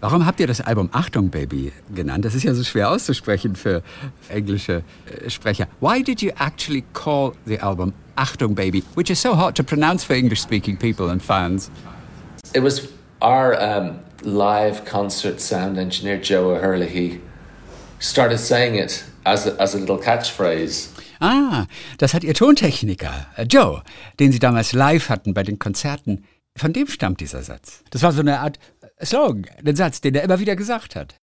Warum 0.00 0.24
habt 0.24 0.40
ihr 0.40 0.46
das 0.46 0.62
Album 0.62 0.88
Achtung 0.92 1.28
Baby 1.28 1.72
genannt? 1.94 2.24
Das 2.24 2.34
ist 2.34 2.42
ja 2.42 2.54
so 2.54 2.64
schwer 2.64 2.90
auszusprechen 2.90 3.54
für 3.54 3.82
englische 4.30 4.82
äh, 5.06 5.28
Sprecher. 5.28 5.66
Why 5.80 6.02
did 6.02 6.22
you 6.22 6.30
actually 6.38 6.84
call 6.94 7.34
the 7.44 7.58
album 7.58 7.92
Achtung 8.16 8.54
Baby, 8.54 8.82
which 8.94 9.10
is 9.10 9.20
so 9.20 9.36
hard 9.36 9.54
to 9.56 9.62
pronounce 9.62 10.02
for 10.02 10.16
English-speaking 10.16 10.78
people 10.78 11.10
and 11.10 11.22
fans? 11.22 11.70
It 12.54 12.62
was 12.62 12.88
our 13.20 13.54
um, 13.60 13.98
live 14.22 14.86
concert 14.86 15.38
sound 15.38 15.78
engineer 15.78 16.16
Joe 16.16 16.52
O'Herlihy. 16.52 17.10
He 17.10 17.20
started 17.98 18.38
saying 18.38 18.76
it 18.76 19.04
as 19.24 19.46
a, 19.46 19.60
as 19.60 19.74
a 19.74 19.78
little 19.78 19.98
catchphrase. 19.98 20.88
Ah, 21.20 21.66
das 21.98 22.14
hat 22.14 22.24
Ihr 22.24 22.34
Tontechniker, 22.34 23.26
äh, 23.36 23.44
Joe, 23.44 23.82
den 24.18 24.32
Sie 24.32 24.38
damals 24.38 24.72
live 24.72 25.08
hatten 25.08 25.34
bei 25.34 25.42
den 25.42 25.58
Konzerten. 25.58 26.24
Von 26.56 26.72
dem 26.72 26.88
stammt 26.88 27.20
dieser 27.20 27.42
Satz. 27.42 27.84
Das 27.90 28.02
war 28.02 28.12
so 28.12 28.20
eine 28.20 28.40
Art 28.40 28.58
äh, 28.98 29.04
Slogan, 29.04 29.46
den 29.62 29.76
Satz, 29.76 30.00
den 30.00 30.14
er 30.14 30.22
immer 30.22 30.40
wieder 30.40 30.56
gesagt 30.56 30.96
hat. 30.96 31.14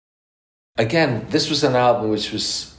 Again, 0.80 1.28
this 1.32 1.50
was 1.50 1.64
an 1.64 1.76
album 1.76 2.12
which 2.12 2.32
was 2.34 2.76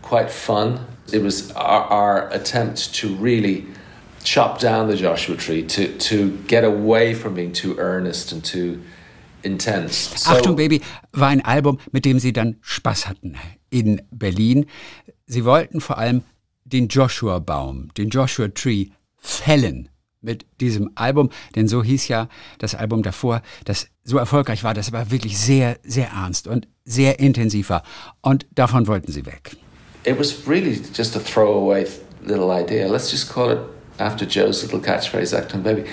quite 0.00 0.30
fun. 0.30 0.80
It 1.12 1.22
was 1.22 1.50
our, 1.56 1.90
our 1.90 2.30
attempt 2.32 2.94
to 3.00 3.08
really 3.20 3.66
chop 4.24 4.60
down 4.60 4.88
the 4.88 4.96
Joshua 4.96 5.36
Tree, 5.36 5.66
to, 5.66 5.88
to 5.98 6.38
get 6.46 6.64
away 6.64 7.14
from 7.14 7.34
being 7.34 7.52
too 7.52 7.76
earnest 7.78 8.32
and 8.32 8.44
too 8.44 8.80
intense. 9.42 10.16
So- 10.16 10.30
Achtung 10.30 10.56
Baby 10.56 10.80
war 11.12 11.28
ein 11.28 11.44
Album, 11.44 11.78
mit 11.92 12.04
dem 12.04 12.18
Sie 12.18 12.32
dann 12.32 12.56
Spaß 12.60 13.08
hatten 13.08 13.36
in 13.70 14.02
Berlin. 14.10 14.66
Sie 15.26 15.44
wollten 15.44 15.80
vor 15.80 15.98
allem 15.98 16.22
den 16.64 16.88
Joshua-Baum, 16.88 17.88
den 17.96 18.08
Joshua 18.10 18.48
Tree 18.48 18.88
fällen 19.18 19.88
mit 20.20 20.46
diesem 20.60 20.90
Album, 20.94 21.30
denn 21.56 21.66
so 21.68 21.82
hieß 21.82 22.08
ja 22.08 22.28
das 22.58 22.74
Album 22.74 23.02
davor, 23.02 23.42
das 23.64 23.88
so 24.04 24.18
erfolgreich 24.18 24.62
war, 24.62 24.72
das 24.74 24.88
aber 24.88 25.10
wirklich 25.10 25.36
sehr, 25.38 25.78
sehr 25.82 26.08
ernst 26.10 26.46
und 26.46 26.68
sehr 26.84 27.18
intensiv 27.18 27.70
war. 27.70 27.82
Und 28.20 28.46
davon 28.54 28.86
wollten 28.86 29.10
Sie 29.12 29.26
weg. 29.26 29.56
it 30.04 30.18
was 30.18 30.46
really 30.48 30.80
just 30.94 31.16
a 31.16 31.20
throwaway 31.20 31.84
th- 31.84 32.00
little 32.26 32.50
idea. 32.50 32.88
Let's 32.88 33.10
just 33.12 33.28
call 33.32 33.52
it 33.52 33.58
after 33.98 34.24
Joe's 34.26 34.62
little 34.62 34.80
catchphrase, 34.80 35.32
Acton 35.36 35.62
Baby. 35.62 35.84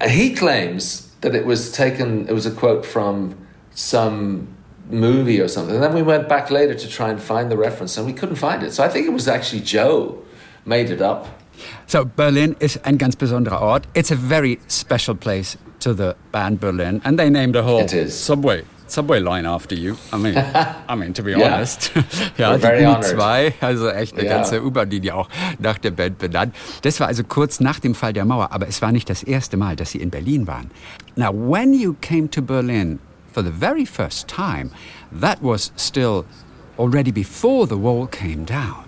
And 0.00 0.10
he 0.10 0.32
claims 0.32 1.09
that 1.20 1.34
it 1.34 1.44
was 1.44 1.70
taken, 1.70 2.26
it 2.28 2.32
was 2.32 2.46
a 2.46 2.50
quote 2.50 2.84
from 2.86 3.34
some 3.72 4.48
movie 4.90 5.40
or 5.40 5.48
something. 5.48 5.74
And 5.74 5.82
then 5.82 5.94
we 5.94 6.02
went 6.02 6.28
back 6.28 6.50
later 6.50 6.74
to 6.74 6.88
try 6.88 7.10
and 7.10 7.20
find 7.20 7.50
the 7.50 7.56
reference 7.56 7.96
and 7.96 8.06
we 8.06 8.12
couldn't 8.12 8.36
find 8.36 8.62
it. 8.62 8.72
So 8.72 8.82
I 8.82 8.88
think 8.88 9.06
it 9.06 9.12
was 9.12 9.28
actually 9.28 9.60
Joe 9.60 10.18
made 10.64 10.90
it 10.90 11.00
up. 11.00 11.26
So 11.86 12.04
Berlin 12.04 12.56
is 12.60 12.78
ein 12.84 12.96
ganz 12.96 13.16
besonderer 13.16 13.60
Ort. 13.60 13.86
It's 13.94 14.10
a 14.10 14.16
very 14.16 14.58
special 14.66 15.14
place 15.14 15.58
to 15.80 15.92
the 15.94 16.16
band 16.32 16.58
Berlin, 16.60 17.00
and 17.04 17.18
they 17.18 17.28
named 17.30 17.56
a 17.56 17.62
whole 17.62 17.80
It 17.80 17.92
is. 17.92 18.14
subway 18.18 18.62
subway 18.90 19.18
line 19.20 19.46
after 19.46 19.74
you. 19.74 19.96
I 20.12 20.16
mean, 20.16 20.36
I 20.36 20.94
mean 20.96 21.12
to 21.14 21.22
be 21.22 21.30
Yeah. 21.36 21.54
honest, 21.54 21.92
ja, 22.38 22.50
We're 22.50 22.54
die 22.54 22.58
very 22.58 22.84
honored. 22.84 23.16
U2, 23.18 23.52
also 23.60 23.88
echt 23.90 24.14
eine 24.18 24.24
Ja. 24.26 24.36
ganze 24.36 24.62
U-Bahn-Linie 24.62 25.14
auch 25.14 25.28
nach 25.58 25.78
der 25.78 25.90
Band 25.92 26.18
benannt. 26.18 26.54
Das 26.82 27.00
war 27.00 27.06
also 27.08 27.22
kurz 27.24 27.60
nach 27.60 27.78
dem 27.80 27.94
Fall 27.94 28.12
der 28.12 28.24
Mauer, 28.24 28.52
aber 28.52 28.68
es 28.68 28.80
war 28.82 28.92
nicht 28.92 29.08
das 29.10 29.22
erste 29.22 29.56
Mal, 29.56 29.76
dass 29.76 29.90
Sie 29.92 29.98
in 29.98 30.10
Berlin 30.10 30.46
waren. 30.46 30.70
Now, 31.16 31.30
when 31.32 31.72
you 31.74 31.94
came 32.00 32.28
to 32.30 32.42
Berlin 32.42 32.98
for 33.32 33.42
the 33.44 33.50
very 33.52 33.86
first 33.86 34.28
time, 34.28 34.70
that 35.20 35.38
was 35.42 35.72
still 35.76 36.24
already 36.78 37.12
before 37.12 37.66
the 37.66 37.76
wall 37.76 38.06
came 38.06 38.44
down. 38.44 38.84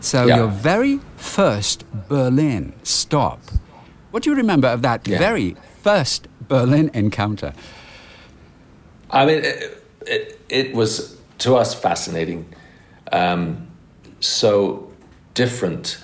So 0.00 0.24
Yeah. 0.26 0.38
your 0.40 0.48
very 0.62 1.00
first 1.16 1.84
Berlin 2.08 2.72
stop. 2.82 3.38
What 4.12 4.22
do 4.24 4.30
you 4.30 4.36
remember 4.36 4.68
of 4.68 4.82
that 4.82 5.06
Yeah. 5.08 5.18
very 5.18 5.56
first 5.82 6.28
Berlin 6.48 6.90
encounter? 6.94 7.52
I 9.10 9.26
mean, 9.26 9.44
it, 9.44 9.82
it, 10.06 10.40
it 10.48 10.74
was 10.74 11.16
to 11.38 11.56
us 11.56 11.74
fascinating. 11.74 12.46
Um, 13.12 13.68
so 14.20 14.90
different. 15.34 15.98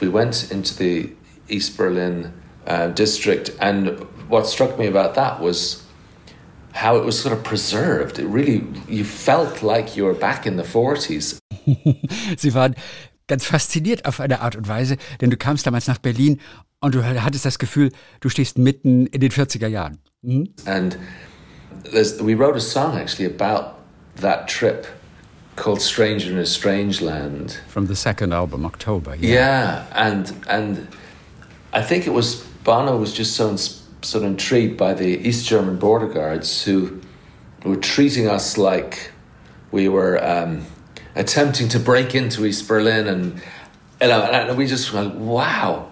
We 0.00 0.08
went 0.08 0.50
into 0.50 0.76
the 0.76 1.12
East 1.48 1.76
Berlin 1.76 2.32
uh, 2.66 2.88
district, 2.88 3.50
and 3.60 3.98
what 4.28 4.46
struck 4.46 4.78
me 4.78 4.86
about 4.86 5.14
that 5.14 5.40
was 5.40 5.82
how 6.72 6.96
it 6.96 7.04
was 7.04 7.18
sort 7.18 7.32
of 7.32 7.42
preserved. 7.42 8.18
It 8.18 8.26
really, 8.26 8.66
you 8.88 9.04
felt 9.04 9.62
like 9.62 9.96
you 9.96 10.04
were 10.04 10.14
back 10.14 10.46
in 10.46 10.56
the 10.56 10.62
40s. 10.62 11.38
Sie 12.36 12.54
waren 12.54 12.74
ganz 13.26 13.44
fasziniert 13.46 14.04
auf 14.04 14.20
eine 14.20 14.40
Art 14.40 14.56
und 14.56 14.68
Weise, 14.68 14.96
denn 15.20 15.30
du 15.30 15.36
kamst 15.36 15.66
damals 15.66 15.86
nach 15.86 15.98
Berlin 15.98 16.38
und 16.80 16.94
du 16.94 17.02
hattest 17.04 17.44
das 17.44 17.58
Gefühl, 17.58 17.92
du 18.20 18.28
stehst 18.28 18.58
mitten 18.58 19.06
in 19.06 19.20
den 19.20 19.30
40er 19.30 19.68
Jahren. 19.68 19.98
And 20.66 20.98
there's, 21.06 21.35
we 22.20 22.34
wrote 22.34 22.56
a 22.56 22.60
song 22.60 22.98
actually 22.98 23.26
about 23.26 23.78
that 24.16 24.48
trip 24.48 24.86
called 25.56 25.80
Stranger 25.80 26.30
in 26.30 26.38
a 26.38 26.46
Strange 26.46 27.00
Land. 27.00 27.58
From 27.68 27.86
the 27.86 27.96
second 27.96 28.32
album, 28.32 28.64
October. 28.64 29.16
Yeah, 29.16 29.86
and 29.92 30.34
and 30.48 30.88
I 31.72 31.82
think 31.82 32.06
it 32.06 32.12
was 32.12 32.44
Bono 32.64 32.96
was 32.96 33.12
just 33.12 33.36
so 33.36 33.56
sort 33.56 34.24
of 34.24 34.30
intrigued 34.30 34.76
by 34.76 34.94
the 34.94 35.18
East 35.28 35.46
German 35.46 35.78
border 35.78 36.08
guards 36.08 36.62
who 36.64 37.00
were 37.64 37.76
treating 37.76 38.28
us 38.28 38.56
like 38.56 39.10
we 39.72 39.88
were 39.88 40.22
um, 40.24 40.64
attempting 41.14 41.68
to 41.68 41.80
break 41.80 42.14
into 42.14 42.46
East 42.46 42.68
Berlin, 42.68 43.06
and 43.06 43.42
know, 44.00 44.22
and 44.22 44.56
we 44.56 44.66
just 44.66 44.92
went, 44.92 45.14
wow. 45.16 45.90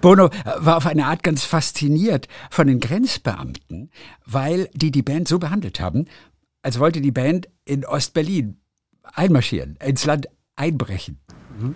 Bono 0.00 0.30
war 0.58 0.76
auf 0.76 0.86
eine 0.86 1.06
Art 1.06 1.22
ganz 1.22 1.44
fasziniert 1.44 2.28
von 2.50 2.66
den 2.66 2.80
Grenzbeamten, 2.80 3.90
weil 4.26 4.68
die 4.72 4.90
die 4.90 5.02
Band 5.02 5.28
so 5.28 5.38
behandelt 5.38 5.80
haben, 5.80 6.06
als 6.62 6.78
wollte 6.78 7.00
die 7.00 7.12
Band 7.12 7.48
in 7.64 7.84
Ostberlin 7.84 8.60
einmarschieren, 9.14 9.76
ins 9.84 10.04
Land 10.04 10.28
einbrechen. 10.56 11.18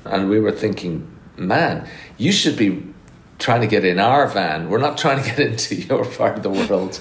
And 0.04 0.30
we 0.30 0.42
were 0.42 0.54
thinking, 0.54 1.04
man, 1.36 1.84
you 2.16 2.32
should 2.32 2.56
be 2.56 2.82
trying 3.38 3.60
to 3.60 3.68
get 3.68 3.84
in 3.84 3.98
our 3.98 4.32
van. 4.32 4.68
We're 4.68 4.80
not 4.80 4.98
trying 4.98 5.22
to 5.22 5.28
get 5.28 5.38
into 5.38 5.74
your 5.74 6.04
part 6.04 6.38
of 6.38 6.42
the 6.42 6.50
world. 6.50 7.00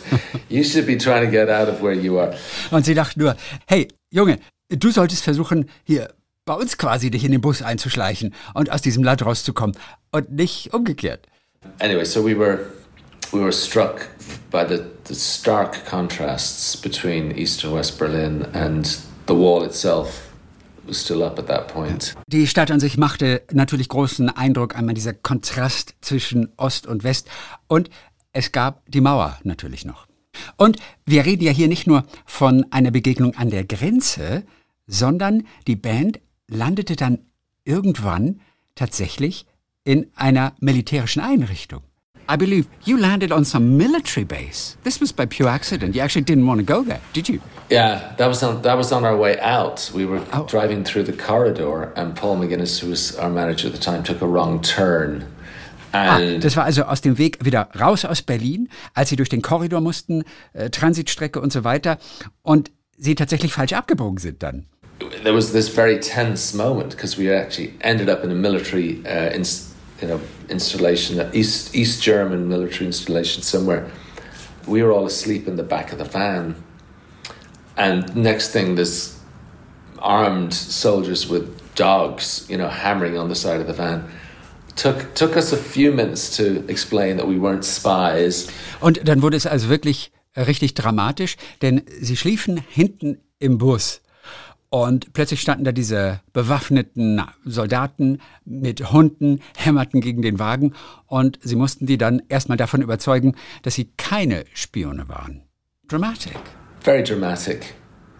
you 0.49 0.63
should 0.63 0.85
be 0.85 0.97
trying 0.97 1.23
to 1.25 1.31
get 1.31 1.49
out 1.49 1.69
of 1.69 1.81
where 1.81 1.93
you 1.93 2.19
are. 2.19 2.33
Und 2.71 2.85
sie 2.85 2.93
dachten 2.93 3.21
nur, 3.21 3.35
hey, 3.67 3.87
Junge, 4.09 4.39
du 4.69 4.91
solltest 4.91 5.23
versuchen, 5.23 5.69
hier 5.83 6.13
bei 6.45 6.53
uns 6.53 6.77
quasi 6.77 7.09
dich 7.09 7.23
in 7.23 7.31
den 7.31 7.41
Bus 7.41 7.61
einzuschleichen 7.61 8.33
und 8.53 8.71
aus 8.71 8.81
diesem 8.81 9.03
Land 9.03 9.25
rauszukommen 9.25 9.77
und 10.11 10.31
nicht 10.31 10.73
umgekehrt. 10.73 11.27
Anyway, 11.79 12.05
so 12.05 12.25
we 12.25 12.37
were 12.37 12.59
we 13.31 13.39
were 13.39 13.51
struck 13.51 14.09
by 14.51 14.63
the, 14.67 14.83
the 15.07 15.15
stark 15.15 15.85
contrasts 15.85 16.77
between 16.77 17.35
East 17.37 17.63
and 17.63 17.73
West 17.73 17.97
Berlin, 17.97 18.45
and 18.53 18.85
the 19.27 19.33
wall 19.33 19.63
itself 19.65 20.29
was 20.85 21.01
still 21.01 21.23
up 21.23 21.39
at 21.39 21.47
that 21.47 21.67
point. 21.67 22.15
Die 22.27 22.47
Stadt 22.47 22.71
an 22.71 22.79
sich 22.79 22.97
machte 22.97 23.43
natürlich 23.51 23.89
großen 23.89 24.29
Eindruck, 24.29 24.75
einmal 24.75 24.93
dieser 24.93 25.13
Kontrast 25.13 25.95
zwischen 26.01 26.49
Ost 26.57 26.87
und 26.87 27.03
West. 27.03 27.29
Und 27.67 27.89
es 28.33 28.51
gab 28.51 28.83
die 28.87 29.01
Mauer 29.01 29.39
natürlich 29.43 29.85
noch. 29.85 30.07
Und 30.57 30.77
wir 31.05 31.25
reden 31.25 31.43
ja 31.43 31.51
hier 31.51 31.67
nicht 31.67 31.87
nur 31.87 32.03
von 32.25 32.65
einer 32.71 32.91
Begegnung 32.91 33.35
an 33.35 33.49
der 33.49 33.63
Grenze, 33.63 34.43
sondern 34.87 35.43
die 35.67 35.75
Band 35.75 36.19
landete 36.49 36.95
dann 36.95 37.19
irgendwann 37.65 38.41
tatsächlich 38.75 39.45
in 39.83 40.07
einer 40.15 40.53
militärischen 40.59 41.21
Einrichtung. 41.21 41.81
I 42.31 42.37
believe 42.37 42.67
you 42.85 42.95
landed 42.97 43.33
on 43.33 43.43
some 43.43 43.65
military 43.75 44.23
base. 44.23 44.77
This 44.85 45.01
was 45.01 45.11
by 45.11 45.25
pure 45.25 45.49
accident. 45.49 45.93
You 45.93 46.01
actually 46.01 46.23
didn't 46.23 46.47
want 46.47 46.65
to 46.65 46.65
go 46.65 46.81
there, 46.81 47.01
did 47.13 47.27
you? 47.27 47.39
Yeah, 47.69 48.15
that 48.17 48.29
was 48.29 48.41
on 48.43 48.61
that 48.63 48.77
was 48.77 48.93
on 48.93 49.03
our 49.03 49.17
way 49.19 49.37
out. 49.41 49.91
We 49.93 50.05
were 50.07 50.21
Oh. 50.31 50.45
driving 50.49 50.85
through 50.85 51.05
the 51.05 51.11
corridor, 51.11 51.91
and 51.95 52.15
Paul 52.15 52.37
McGuinness, 52.37 52.81
who 52.81 52.91
was 52.91 53.17
our 53.19 53.29
manager 53.29 53.67
at 53.67 53.73
the 53.73 53.79
time, 53.79 54.03
took 54.03 54.21
a 54.21 54.25
wrong 54.25 54.61
turn, 54.61 55.25
Ah, 55.91 56.15
and 56.15 56.41
das 56.43 56.55
war 56.55 56.63
also 56.63 56.83
aus 56.83 57.01
dem 57.01 57.17
Weg 57.17 57.43
wieder 57.43 57.69
raus 57.79 58.05
aus 58.05 58.21
Berlin, 58.21 58.69
als 58.93 59.09
sie 59.09 59.15
durch 59.17 59.29
den 59.29 59.41
Korridor 59.41 59.81
mussten, 59.81 60.23
äh, 60.53 60.69
Transitstrecke 60.69 61.41
und 61.41 61.51
so 61.51 61.63
weiter, 61.65 61.97
und 62.41 62.71
sie 62.97 63.15
tatsächlich 63.15 63.51
falsch 63.53 63.73
abgebogen 63.73 64.17
sind 64.17 64.41
dann. 64.43 64.65
There 65.23 65.33
was 65.33 65.53
this 65.53 65.69
very 65.69 65.99
tense 65.99 66.53
moment 66.53 66.91
because 66.91 67.17
we 67.17 67.31
actually 67.31 67.73
ended 67.81 68.09
up 68.09 68.23
in 68.23 68.31
a 68.31 68.35
military 68.35 69.05
uh, 69.05 69.31
ins- 69.31 69.73
you 70.01 70.07
know, 70.07 70.19
installation, 70.49 71.29
East 71.33 71.75
East 71.75 72.01
German 72.01 72.47
military 72.47 72.85
installation 72.85 73.41
somewhere. 73.41 73.89
We 74.67 74.83
were 74.83 74.91
all 74.91 75.05
asleep 75.05 75.47
in 75.47 75.55
the 75.55 75.63
back 75.63 75.91
of 75.91 75.97
the 75.97 76.05
van, 76.05 76.55
and 77.77 78.15
next 78.15 78.51
thing, 78.51 78.75
this 78.75 79.19
armed 79.99 80.53
soldiers 80.53 81.27
with 81.29 81.75
dogs, 81.75 82.45
you 82.49 82.57
know, 82.57 82.69
hammering 82.69 83.17
on 83.17 83.29
the 83.29 83.35
side 83.35 83.61
of 83.61 83.67
the 83.67 83.73
van. 83.73 84.03
Took 84.75 85.13
took 85.15 85.37
us 85.37 85.53
a 85.53 85.57
few 85.57 85.91
minutes 85.91 86.35
to 86.37 86.65
explain 86.67 87.17
that 87.17 87.27
we 87.27 87.37
weren't 87.37 87.63
spies. 87.63 88.49
Und 88.81 89.07
dann 89.07 89.21
wurde 89.21 89.37
es 89.37 89.45
also 89.45 89.69
wirklich 89.69 90.11
äh, 90.33 90.41
richtig 90.41 90.73
dramatisch, 90.73 91.35
denn 91.61 91.83
sie 92.01 92.17
schliefen 92.17 92.61
hinten 92.69 93.19
im 93.39 93.57
Bus. 93.57 94.01
Und 94.73 95.13
plötzlich 95.13 95.39
standen 95.39 95.65
da 95.65 95.71
diese 95.71 96.21
bewaffneten 96.33 97.21
Soldaten 97.45 98.19
mit 98.43 98.91
Hunden, 98.91 99.39
hämmerten 99.55 100.01
gegen 100.01 100.23
den 100.23 100.39
Wagen 100.39 100.73
und 101.05 101.37
sie 101.43 101.55
mussten 101.55 101.85
die 101.85 101.99
dann 101.99 102.23
erstmal 102.27 102.57
davon 102.57 102.81
überzeugen, 102.81 103.35
dass 103.61 103.75
sie 103.75 103.91
keine 103.97 104.45
Spione 104.55 105.07
waren. 105.07 105.43
Dramatic. 105.87 106.39
Very 106.79 107.03
dramatic, 107.03 107.75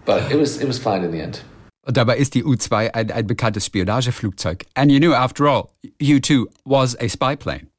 but 0.05 0.29
it 0.29 0.39
was 0.39 0.57
it 0.57 0.67
was 0.67 0.77
fine 0.77 1.03
in 1.03 1.11
the 1.11 1.21
end. 1.21 1.43
Und 1.87 1.97
dabei 1.97 2.17
ist 2.17 2.35
die 2.35 2.43
U-2 2.43 2.93
ein, 2.93 3.09
ein 3.09 3.25
bekanntes 3.25 3.65
Spionageflugzeug. 3.65 4.63
And 4.75 4.91
you 4.91 4.99
knew, 4.99 5.15
after 5.15 5.45
all, 5.45 5.69
U-2 5.99 6.45
was 6.65 6.95
a 6.99 7.09
spy 7.09 7.35
plane. 7.35 7.72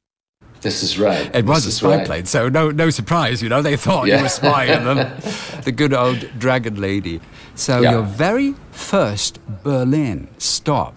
This 0.65 0.81
is 0.81 0.97
right. 0.97 1.29
It 1.35 1.45
was 1.45 1.63
This 1.65 1.75
a 1.75 1.77
spy 1.77 1.97
right. 1.97 2.05
plane, 2.07 2.25
so 2.25 2.49
no, 2.49 2.71
no 2.71 2.89
surprise, 2.89 3.39
you 3.43 3.49
know. 3.49 3.61
They 3.61 3.77
thought 3.77 4.07
you 4.07 4.19
were 4.19 4.29
spying 4.29 4.83
them. 4.83 4.97
the 5.63 5.71
good 5.71 5.93
old 5.93 6.27
dragon 6.39 6.81
lady. 6.81 7.21
So 7.53 7.81
Yeah. 7.81 7.91
your 7.91 8.01
very 8.01 8.55
first 8.71 9.39
Berlin 9.63 10.27
stop. 10.39 10.95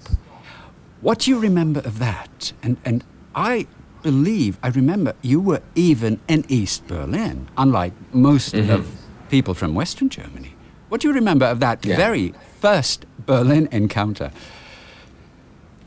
What 1.02 1.18
do 1.20 1.30
you 1.30 1.38
remember 1.38 1.80
of 1.80 1.98
that? 1.98 2.52
And 2.62 2.78
and 2.88 3.04
I 3.34 3.66
believe 4.02 4.56
I 4.62 4.68
remember 4.68 5.12
you 5.20 5.38
were 5.38 5.60
even 5.74 6.18
in 6.28 6.44
East 6.48 6.86
Berlin, 6.86 7.48
unlike 7.58 7.92
most 8.12 8.54
Mm-hmm. 8.54 8.70
of 8.70 8.86
people 9.28 9.52
from 9.54 9.74
Western 9.74 10.08
Germany. 10.08 10.52
What 10.88 11.02
do 11.02 11.08
you 11.08 11.14
remember 11.14 11.44
of 11.44 11.58
that 11.60 11.84
Yeah. 11.84 11.96
very 11.96 12.32
first 12.60 13.04
Berlin 13.26 13.68
encounter? 13.70 14.30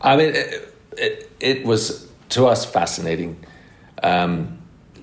I 0.02 0.16
mean, 0.18 0.30
it, 0.36 0.76
it, 0.98 1.32
it 1.40 1.66
was 1.66 2.08
to 2.30 2.46
us 2.52 2.64
fascinating. 2.66 3.36
Um, 4.04 4.60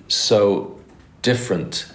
so 0.08 0.78
different. 1.22 1.86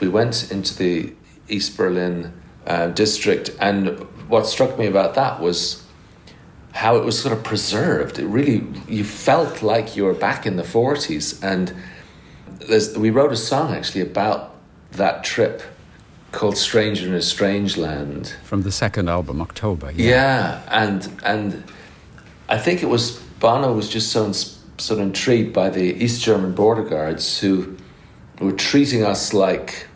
We 0.00 0.08
went 0.08 0.50
into 0.50 0.76
the 0.76 1.12
East 1.48 1.76
Berlin 1.76 2.32
uh, 2.66 2.88
district, 2.88 3.50
and 3.60 4.00
what 4.28 4.46
struck 4.46 4.78
me 4.78 4.86
about 4.86 5.14
that 5.14 5.40
was 5.40 5.84
how 6.72 6.96
it 6.96 7.04
was 7.04 7.20
sort 7.20 7.36
of 7.36 7.42
preserved. 7.42 8.18
It 8.18 8.26
really, 8.26 8.64
you 8.88 9.04
felt 9.04 9.62
like 9.62 9.96
you 9.96 10.04
were 10.04 10.14
back 10.14 10.46
in 10.46 10.56
the 10.56 10.62
40s. 10.62 11.42
And 11.42 11.74
there's, 12.60 12.96
we 12.96 13.10
wrote 13.10 13.32
a 13.32 13.36
song 13.36 13.74
actually 13.74 14.02
about 14.02 14.54
that 14.92 15.24
trip 15.24 15.62
called 16.32 16.56
Stranger 16.56 17.06
in 17.08 17.14
a 17.14 17.22
Strange 17.22 17.76
Land. 17.76 18.34
From 18.44 18.62
the 18.62 18.70
second 18.70 19.08
album, 19.08 19.40
October. 19.40 19.90
Yeah, 19.90 20.06
yeah 20.06 20.62
and 20.68 21.20
and 21.24 21.64
I 22.48 22.58
think 22.58 22.82
it 22.82 22.86
was 22.86 23.18
Bono 23.40 23.72
was 23.72 23.88
just 23.88 24.12
so 24.12 24.26
ins- 24.26 24.59
sort 24.80 25.00
of 25.00 25.06
intrigued 25.06 25.52
by 25.52 25.68
the 25.70 25.82
East 26.02 26.22
German 26.22 26.54
border 26.54 26.82
guards 26.82 27.38
who 27.38 27.76
were 28.40 28.52
treating 28.52 29.04
us 29.04 29.34
like 29.34 29.86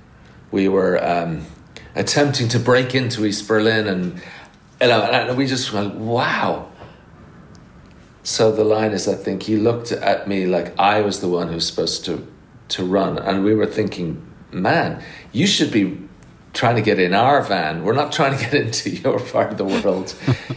we 0.51 0.69
were 0.69 1.03
um, 1.05 1.47
attempting 1.95 2.49
to 2.49 2.59
break 2.59 2.95
into 2.95 3.25
East 3.25 3.49
Berlin, 3.49 3.87
and 3.89 4.23
know, 4.81 5.03
and 5.03 5.37
we 5.37 5.47
just 5.47 5.73
went, 5.73 5.95
wow. 5.95 6.69
So 8.23 8.53
the 8.53 8.65
line 8.65 8.93
is, 8.93 9.09
I 9.09 9.15
think 9.15 9.43
he 9.45 9.57
looked 9.57 9.93
at 9.93 10.29
me 10.29 10.47
like 10.47 10.79
I 10.79 11.01
was 11.01 11.21
the 11.21 11.29
one 11.29 11.49
who 11.49 11.55
was 11.55 11.67
supposed 11.67 12.05
to 12.07 12.27
to 12.69 12.85
run, 12.85 13.19
and 13.19 13.45
we 13.45 13.55
were 13.55 13.67
thinking, 13.67 14.25
man, 14.51 15.03
you 15.33 15.47
should 15.47 15.71
be 15.71 16.01
trying 16.55 16.77
to 16.77 16.83
get 16.83 16.99
in 16.99 17.13
our 17.13 17.43
van. 17.43 17.85
We're 17.85 17.95
not 17.95 18.13
trying 18.13 18.39
to 18.39 18.43
get 18.43 18.55
into 18.67 18.91
your 18.91 19.19
part 19.19 19.51
of 19.51 19.59
the 19.59 19.65
world. 19.65 20.15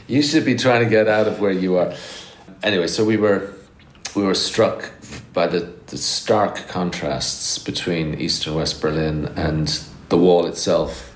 you 0.07 0.21
should 0.21 0.45
be 0.45 0.55
trying 0.55 0.83
to 0.83 0.89
get 0.89 1.07
out 1.07 1.27
of 1.27 1.39
where 1.39 1.51
you 1.51 1.77
are. 1.77 1.93
Anyway, 2.63 2.87
so 2.87 3.03
we 3.03 3.17
were 3.17 3.56
we 4.17 4.23
were 4.23 4.33
struck 4.33 4.89
by 5.31 5.45
the, 5.45 5.71
the 5.87 5.97
stark 5.97 6.67
contrasts 6.67 7.59
between 7.59 8.15
East 8.15 8.47
and 8.47 8.55
West 8.55 8.81
Berlin 8.81 9.25
and 9.35 9.79
the 10.09 10.17
wall 10.17 10.47
itself 10.47 11.06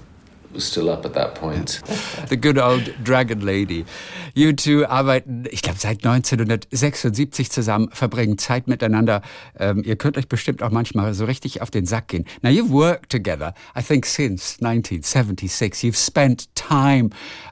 was 0.54 0.66
still 0.66 0.90
up 0.90 1.06
at 1.06 1.14
that 1.14 1.36
point. 1.36 1.82
The 2.30 2.38
good 2.38 2.58
old 2.58 2.94
Dragon 3.04 3.42
Lady. 3.42 3.86
You 4.34 4.54
two 4.54 4.86
arbeiten, 4.86 5.46
ich 5.50 5.62
glaube, 5.62 5.80
seit 5.80 6.06
1976 6.06 7.50
zusammen, 7.52 7.90
verbringen 7.92 8.38
Zeit 8.38 8.68
miteinander. 8.68 9.22
Ähm, 9.60 9.84
ihr 9.84 9.98
könnt 9.98 10.18
euch 10.18 10.30
bestimmt 10.30 10.64
auch 10.64 10.72
manchmal 10.72 11.14
so 11.14 11.26
richtig 11.26 11.62
auf 11.62 11.72
den 11.72 11.86
Sack 11.86 12.08
gehen. 12.10 12.26
Now, 12.42 12.50
you've 12.50 12.72
worked 12.72 13.10
together, 13.12 13.54
I 13.78 13.82
think, 13.82 14.06
since 14.06 14.60
1976. 14.62 15.84
You've 15.84 15.98
spent 15.98 16.54
time 16.56 17.10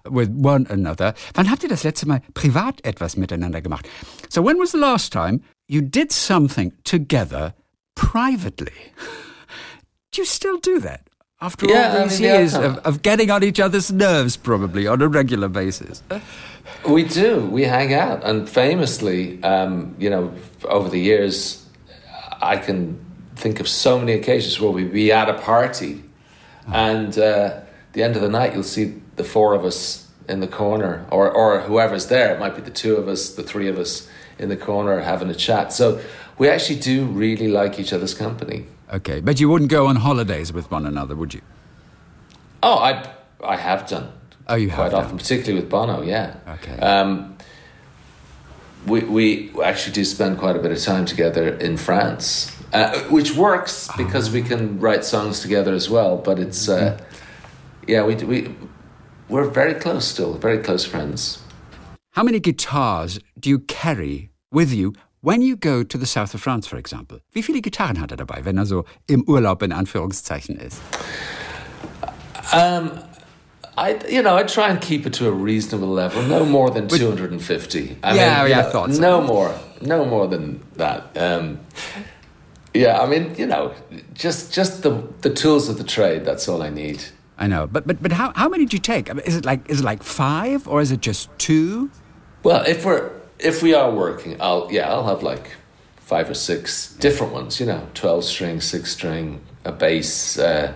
with 0.10 0.30
one 0.42 0.66
another. 0.70 1.14
Wann 1.34 1.50
habt 1.52 1.64
ihr 1.64 1.70
das 1.70 1.84
letzte 1.84 2.08
Mal 2.08 2.22
privat 2.34 2.86
etwas 2.86 3.18
miteinander 3.18 3.62
gemacht? 3.62 3.88
So, 4.30 4.44
when 4.44 4.58
was 4.60 4.72
the 4.72 4.78
last 4.78 5.12
time 5.12 5.42
you 5.68 5.82
did 5.82 6.12
something 6.12 6.72
together 6.84 7.54
privately? 7.96 8.72
Do 10.12 10.22
you 10.22 10.26
still 10.26 10.58
do 10.58 10.80
that? 10.80 11.09
After 11.42 11.68
Yeah, 11.68 11.94
all 11.94 11.98
I 12.00 12.04
these 12.08 12.20
mean, 12.20 12.30
years 12.30 12.52
Tom. 12.54 12.64
of, 12.66 12.78
of 12.80 13.02
getting 13.02 13.32
on 13.32 13.44
each 13.44 13.60
other's 13.62 13.92
nerves, 13.92 14.36
probably 14.36 14.88
on 14.88 15.02
a 15.02 15.08
regular 15.08 15.48
basis. 15.48 16.04
We 16.88 17.04
do. 17.04 17.40
We 17.46 17.64
hang 17.64 17.94
out, 17.94 18.24
and 18.26 18.48
famously, 18.50 19.42
um, 19.44 19.96
you 19.98 20.10
know, 20.10 20.34
over 20.66 20.90
the 20.90 21.00
years, 21.00 21.66
I 22.42 22.58
can 22.58 23.00
think 23.36 23.60
of 23.62 23.68
so 23.70 23.98
many 23.98 24.14
occasions 24.14 24.60
where 24.60 24.70
we'd 24.72 24.92
be 24.92 25.12
at 25.14 25.30
a 25.30 25.34
party, 25.36 26.04
and 26.68 27.18
uh, 27.18 27.62
the 27.94 28.04
end 28.04 28.16
of 28.18 28.22
the 28.22 28.30
night, 28.30 28.54
you'll 28.54 28.64
see 28.64 29.02
the 29.16 29.24
four 29.24 29.54
of 29.54 29.64
us 29.64 30.08
in 30.28 30.42
the 30.42 30.48
corner, 30.48 31.06
or 31.10 31.32
or 31.32 31.62
whoever's 31.62 32.08
there. 32.08 32.36
It 32.36 32.40
might 32.40 32.56
be 32.56 32.62
the 32.62 32.70
two 32.70 32.98
of 32.98 33.08
us, 33.08 33.30
the 33.36 33.44
three 33.44 33.70
of 33.70 33.78
us 33.80 34.10
in 34.38 34.50
the 34.50 34.58
corner 34.58 35.00
having 35.00 35.30
a 35.30 35.36
chat. 35.36 35.72
So 35.74 36.00
we 36.38 36.50
actually 36.50 36.80
do 36.80 37.06
really 37.06 37.48
like 37.48 37.80
each 37.80 37.94
other's 37.94 38.14
company. 38.14 38.66
Okay, 38.92 39.22
but 39.22 39.40
you 39.40 39.50
wouldn't 39.50 39.70
go 39.70 39.88
on 39.88 39.98
holidays 39.98 40.52
with 40.52 40.72
one 40.72 40.86
another, 40.86 41.16
would 41.16 41.34
you? 41.34 41.42
Oh, 42.64 42.78
I 42.78 43.06
I 43.44 43.56
have 43.56 43.88
done. 43.88 44.12
Oh, 44.48 44.56
you 44.56 44.70
have 44.70 44.76
quite 44.78 44.86
have 44.92 44.94
often, 44.96 45.10
done. 45.10 45.18
particularly 45.20 45.62
with 45.62 45.70
Bono. 45.70 46.02
Yeah. 46.02 46.36
Okay. 46.48 46.78
Um, 46.80 47.38
we 48.88 49.02
we 49.02 49.52
actually 49.64 49.94
do 49.94 50.04
spend 50.06 50.40
quite 50.40 50.56
a 50.56 50.60
bit 50.60 50.72
of 50.72 50.80
time 50.82 51.06
together 51.06 51.50
in 51.50 51.78
France, 51.78 52.52
uh, 52.74 53.00
which 53.10 53.36
works 53.36 53.90
because 53.96 54.32
we 54.32 54.42
can 54.42 54.80
write 54.80 55.06
songs 55.06 55.40
together 55.42 55.74
as 55.74 55.90
well. 55.90 56.18
But 56.18 56.40
it's 56.40 56.68
uh, 56.68 56.98
yeah, 57.88 58.04
we 58.04 58.16
we 58.16 58.56
we're 59.30 59.50
very 59.50 59.76
close 59.76 60.06
still, 60.08 60.34
very 60.34 60.58
close 60.60 60.84
friends. 60.86 61.44
How 62.14 62.24
many 62.24 62.40
guitars 62.40 63.20
do 63.40 63.50
you 63.50 63.60
carry 63.60 64.32
with 64.52 64.74
you 64.74 64.94
when 65.22 65.42
you 65.42 65.56
go 65.56 65.84
to 65.84 65.98
the 65.98 66.06
south 66.06 66.34
of 66.34 66.42
France, 66.42 66.68
for 66.68 66.78
example? 66.78 67.20
Wie 67.34 67.42
viele 67.42 67.62
Gitarren 67.62 68.00
hat 68.00 68.12
er 68.12 68.18
dabei, 68.18 68.44
wenn 68.46 68.58
er 68.58 68.66
so 68.66 68.86
im 69.08 69.24
Urlaub 69.28 69.62
in 69.64 69.72
Anführungszeichen 69.72 70.58
ist? 70.58 70.82
I, 73.80 73.98
you 74.10 74.22
know, 74.22 74.36
I 74.36 74.44
try 74.44 74.68
and 74.70 74.82
keep 74.82 75.06
it 75.06 75.14
to 75.14 75.30
a 75.30 75.32
reasonable 75.32 75.88
level, 75.88 76.22
no 76.24 76.46
more 76.46 76.70
than 76.70 76.90
two 76.90 77.08
hundred 77.08 77.32
and 77.32 77.42
fifty. 77.42 77.96
I 78.04 78.16
Yeah, 78.16 78.44
you 78.44 78.50
yeah, 78.50 78.68
I 78.68 78.72
thought 78.72 78.94
so. 78.94 79.00
no 79.02 79.22
more, 79.22 79.54
no 79.82 80.04
more 80.04 80.28
than 80.28 80.60
that. 80.76 81.16
Um, 81.16 81.60
yeah, 82.74 83.00
I 83.00 83.08
mean, 83.08 83.34
you 83.38 83.46
know, 83.46 83.72
just 84.14 84.54
just 84.54 84.84
the 84.84 85.08
the 85.22 85.30
tools 85.30 85.70
of 85.70 85.78
the 85.78 85.86
trade. 85.86 86.26
That's 86.26 86.50
all 86.50 86.62
I 86.62 86.70
need. 86.70 87.04
I 87.38 87.48
know, 87.48 87.68
but 87.68 87.88
but 87.88 88.02
but 88.02 88.12
how, 88.12 88.34
how 88.36 88.50
many 88.50 88.66
do 88.66 88.76
you 88.76 88.82
take? 88.82 89.10
I 89.10 89.14
mean, 89.14 89.26
is 89.26 89.38
it 89.38 89.46
like 89.46 89.62
is 89.70 89.80
it 89.80 89.86
like 89.86 90.04
five 90.04 90.68
or 90.68 90.82
is 90.82 90.92
it 90.92 91.00
just 91.00 91.30
two? 91.38 91.90
Well, 92.44 92.64
if 92.68 92.84
we're 92.84 93.10
if 93.40 93.62
we 93.64 93.74
are 93.74 93.92
working, 93.92 94.36
I'll 94.40 94.68
yeah, 94.72 94.90
I'll 94.92 95.06
have 95.08 95.24
like 95.24 95.52
five 95.98 96.30
or 96.30 96.36
six 96.36 96.94
different 97.00 97.34
ones. 97.34 97.60
You 97.60 97.66
know, 97.68 97.82
twelve 97.94 98.24
string, 98.24 98.62
six 98.62 98.92
string, 98.92 99.40
a 99.66 99.72
bass, 99.72 100.38
uh, 100.38 100.74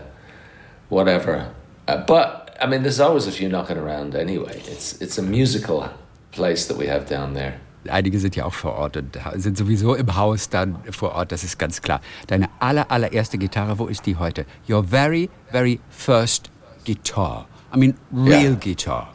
whatever. 0.90 1.52
Uh, 1.88 1.98
but 2.06 2.56
I 2.62 2.66
mean, 2.68 2.84
there's 2.84 3.00
always 3.00 3.28
a 3.28 3.32
few 3.32 3.50
knocking 3.50 3.78
around 3.78 4.16
anyway. 4.16 4.62
It's 4.68 5.02
it's 5.02 5.18
a 5.18 5.22
musical 5.24 5.90
place 6.32 6.68
that 6.68 6.78
we 6.78 6.88
have 6.88 7.08
down 7.08 7.34
there. 7.34 7.60
Einige 7.90 8.18
sind 8.18 8.34
ja 8.38 8.46
auch 8.46 8.54
vor 8.54 8.76
Ort 8.76 8.96
und 8.96 9.18
sind 9.36 9.58
sowieso 9.58 9.94
im 9.96 10.16
Haus 10.16 10.48
dann 10.48 10.78
vor 10.90 11.12
Ort, 11.16 11.34
das 11.34 11.44
ist 11.44 11.60
ganz 11.60 11.82
klar. 11.82 12.00
Deine 12.28 12.48
aller, 12.62 12.90
allererste 12.90 13.38
Gitarre, 13.38 13.78
wo 13.78 13.88
ist 13.88 14.06
die 14.06 14.16
heute? 14.16 14.46
Your 14.70 14.86
very, 14.86 15.30
very 15.52 15.82
first 15.90 16.50
guitar. 16.86 17.46
I 17.76 17.78
mean, 17.78 17.96
real 18.14 18.52
Yeah. 18.54 18.56
guitar. 18.56 19.13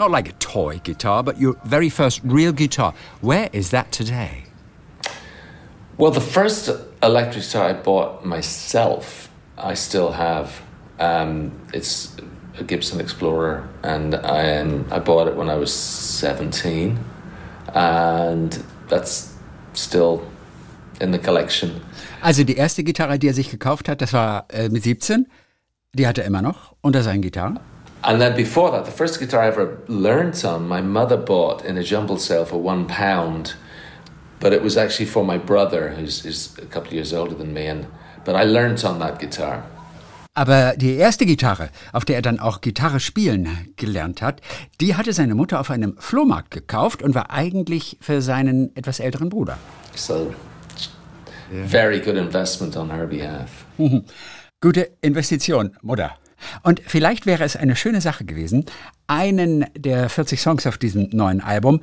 Not 0.00 0.10
like 0.10 0.30
a 0.30 0.32
toy 0.38 0.80
guitar, 0.82 1.22
but 1.22 1.38
your 1.38 1.56
very 1.66 1.90
first 1.90 2.22
real 2.24 2.52
guitar. 2.52 2.94
Where 3.20 3.50
is 3.52 3.68
that 3.68 3.92
today? 3.92 4.44
Well, 5.98 6.10
the 6.10 6.22
first 6.22 6.70
electric 7.02 7.44
guitar 7.44 7.68
I 7.68 7.74
bought 7.74 8.24
myself, 8.24 9.28
I 9.58 9.74
still 9.74 10.12
have. 10.12 10.62
Um, 10.98 11.52
it's 11.74 12.16
a 12.58 12.64
Gibson 12.64 12.98
Explorer, 12.98 13.68
and 13.82 14.14
I, 14.14 14.56
um, 14.56 14.86
I 14.90 15.00
bought 15.00 15.28
it 15.28 15.36
when 15.36 15.50
I 15.50 15.56
was 15.56 15.70
17, 15.70 16.98
and 17.74 18.64
that's 18.88 19.36
still 19.74 20.22
in 20.98 21.10
the 21.10 21.18
collection. 21.18 21.82
Also 22.22 22.42
die 22.44 22.56
erste 22.56 22.84
Gitarre, 22.84 23.18
die 23.18 23.28
er 23.28 23.34
sich 23.34 23.50
gekauft 23.50 23.86
hat, 23.86 24.00
das 24.00 24.14
war 24.14 24.46
äh, 24.48 24.70
mit 24.70 24.82
17. 24.82 25.26
Die 25.92 26.06
hat 26.06 26.16
er 26.16 26.24
immer 26.24 26.40
noch 26.40 26.74
unter 26.80 27.02
seinen 27.02 27.20
Gitarren. 27.20 27.60
And 28.02 28.20
then 28.20 28.34
before 28.34 28.70
that, 28.70 28.86
the 28.86 28.90
first 28.90 29.20
guitar 29.20 29.42
I 29.42 29.48
ever 29.48 29.78
learned 29.86 30.42
on, 30.44 30.66
my 30.66 30.80
mother 30.80 31.18
bought 31.18 31.64
in 31.64 31.76
a 31.76 31.82
jumble 31.82 32.18
sale 32.18 32.46
for 32.46 32.56
one 32.56 32.86
pound. 32.86 33.54
But 34.40 34.54
it 34.54 34.62
was 34.62 34.76
actually 34.78 35.06
for 35.06 35.22
my 35.24 35.36
brother, 35.36 35.90
who's, 35.90 36.22
who's 36.22 36.56
a 36.58 36.66
couple 36.66 36.88
of 36.88 36.94
years 36.94 37.12
older 37.12 37.34
than 37.34 37.52
me. 37.52 37.66
And, 37.66 37.86
but 38.24 38.34
I 38.34 38.44
learned 38.44 38.82
on 38.84 38.98
that 39.00 39.18
guitar. 39.18 39.64
Aber 40.34 40.74
die 40.76 40.94
erste 40.94 41.26
Gitarre, 41.26 41.70
auf 41.92 42.04
der 42.04 42.16
er 42.16 42.22
dann 42.22 42.38
auch 42.38 42.60
Gitarre 42.60 43.00
spielen 43.00 43.74
gelernt 43.76 44.22
hat, 44.22 44.40
die 44.80 44.94
hatte 44.94 45.12
seine 45.12 45.34
Mutter 45.34 45.60
auf 45.60 45.70
einem 45.70 45.96
Flohmarkt 45.98 46.52
gekauft 46.52 47.02
und 47.02 47.14
war 47.14 47.30
eigentlich 47.30 47.98
für 48.00 48.22
seinen 48.22 48.74
etwas 48.76 49.00
älteren 49.00 49.28
Bruder. 49.28 49.58
So, 49.94 50.32
very 51.66 52.00
good 52.00 52.16
investment 52.16 52.76
on 52.76 52.90
her 52.90 53.06
behalf. 53.06 53.66
Gute 54.60 54.92
Investition, 55.02 55.76
Mutter. 55.82 56.16
Und 56.62 56.80
vielleicht 56.86 57.26
wäre 57.26 57.44
es 57.44 57.56
eine 57.56 57.76
schöne 57.76 58.00
Sache 58.00 58.24
gewesen, 58.24 58.66
einen 59.06 59.66
der 59.76 60.08
40 60.08 60.40
Songs 60.40 60.66
auf 60.66 60.78
diesem 60.78 61.08
neuen 61.12 61.40
Album 61.40 61.80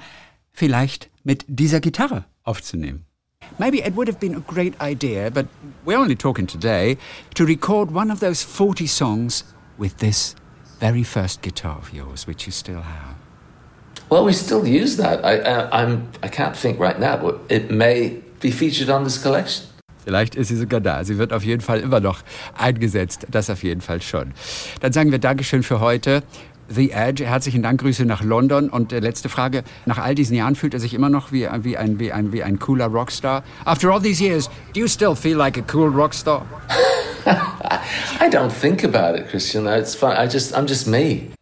vielleicht 0.51 1.09
mit 1.23 1.45
dieser 1.47 1.79
Gitarre 1.79 2.25
aufzunehmen. 2.43 3.05
Maybe 3.59 3.79
it 3.79 3.95
would 3.95 4.07
have 4.07 4.19
been 4.19 4.35
a 4.35 4.39
great 4.39 4.73
idea, 4.81 5.29
but 5.29 5.47
we're 5.85 5.99
only 5.99 6.15
talking 6.15 6.47
today, 6.47 6.97
to 7.35 7.45
record 7.45 7.93
one 7.93 8.11
of 8.11 8.19
those 8.19 8.43
40 8.43 8.87
songs 8.87 9.43
with 9.77 9.97
this 9.97 10.35
very 10.79 11.03
first 11.03 11.41
guitar 11.41 11.77
of 11.77 11.93
yours, 11.93 12.27
which 12.27 12.45
you 12.45 12.51
still 12.51 12.81
have. 12.81 13.15
Well, 14.09 14.25
we 14.25 14.33
still 14.33 14.65
use 14.65 14.97
that. 14.97 15.23
I, 15.25 15.37
I, 15.37 15.81
I'm, 15.83 16.09
I 16.23 16.29
can't 16.29 16.55
think 16.55 16.79
right 16.79 16.99
now, 16.99 17.17
but 17.17 17.39
it 17.49 17.71
may 17.71 18.21
be 18.39 18.51
featured 18.51 18.89
on 18.89 19.03
this 19.03 19.21
collection. 19.21 19.65
Vielleicht 20.07 20.35
ist 20.35 20.47
sie 20.47 20.55
sogar 20.55 20.79
da. 20.79 21.03
Sie 21.03 21.17
wird 21.17 21.33
auf 21.33 21.43
jeden 21.43 21.61
Fall 21.61 21.81
immer 21.81 21.99
noch 21.99 22.19
eingesetzt. 22.57 23.27
Das 23.29 23.49
auf 23.49 23.61
jeden 23.61 23.81
Fall 23.81 24.01
schon. 24.01 24.31
Dann 24.79 24.93
sagen 24.93 25.11
wir 25.11 25.19
Dankeschön 25.19 25.63
für 25.63 25.81
heute. 25.81 26.23
The 26.69 26.91
Edge, 26.91 27.25
herzlichen 27.25 27.61
Dank, 27.61 27.81
Grüße 27.81 28.05
nach 28.05 28.23
London. 28.23 28.69
Und 28.69 28.93
äh, 28.93 28.99
letzte 28.99 29.27
Frage, 29.27 29.65
nach 29.85 29.97
all 29.97 30.15
diesen 30.15 30.33
Jahren 30.33 30.55
fühlt 30.55 30.73
er 30.73 30.79
sich 30.79 30.93
immer 30.93 31.09
noch 31.09 31.33
wie, 31.33 31.45
wie, 31.59 31.75
ein, 31.75 31.99
wie, 31.99 32.13
ein, 32.13 32.31
wie 32.31 32.41
ein 32.41 32.57
cooler 32.57 32.85
Rockstar? 32.85 33.43
After 33.65 33.91
all 33.91 34.01
these 34.01 34.23
years, 34.23 34.49
do 34.73 34.79
you 34.79 34.87
still 34.87 35.13
feel 35.13 35.35
like 35.35 35.57
a 35.57 35.63
cool 35.73 35.89
rockstar? 35.89 36.45
I 37.25 38.29
don't 38.29 38.49
think 38.49 38.85
about 38.85 39.19
it, 39.19 39.27
Christian. 39.27 39.67
It's 39.67 39.93
fun. 39.93 40.13
I 40.13 40.25
just, 40.25 40.55
I'm 40.55 40.67
just 40.67 40.87
me. 40.87 41.33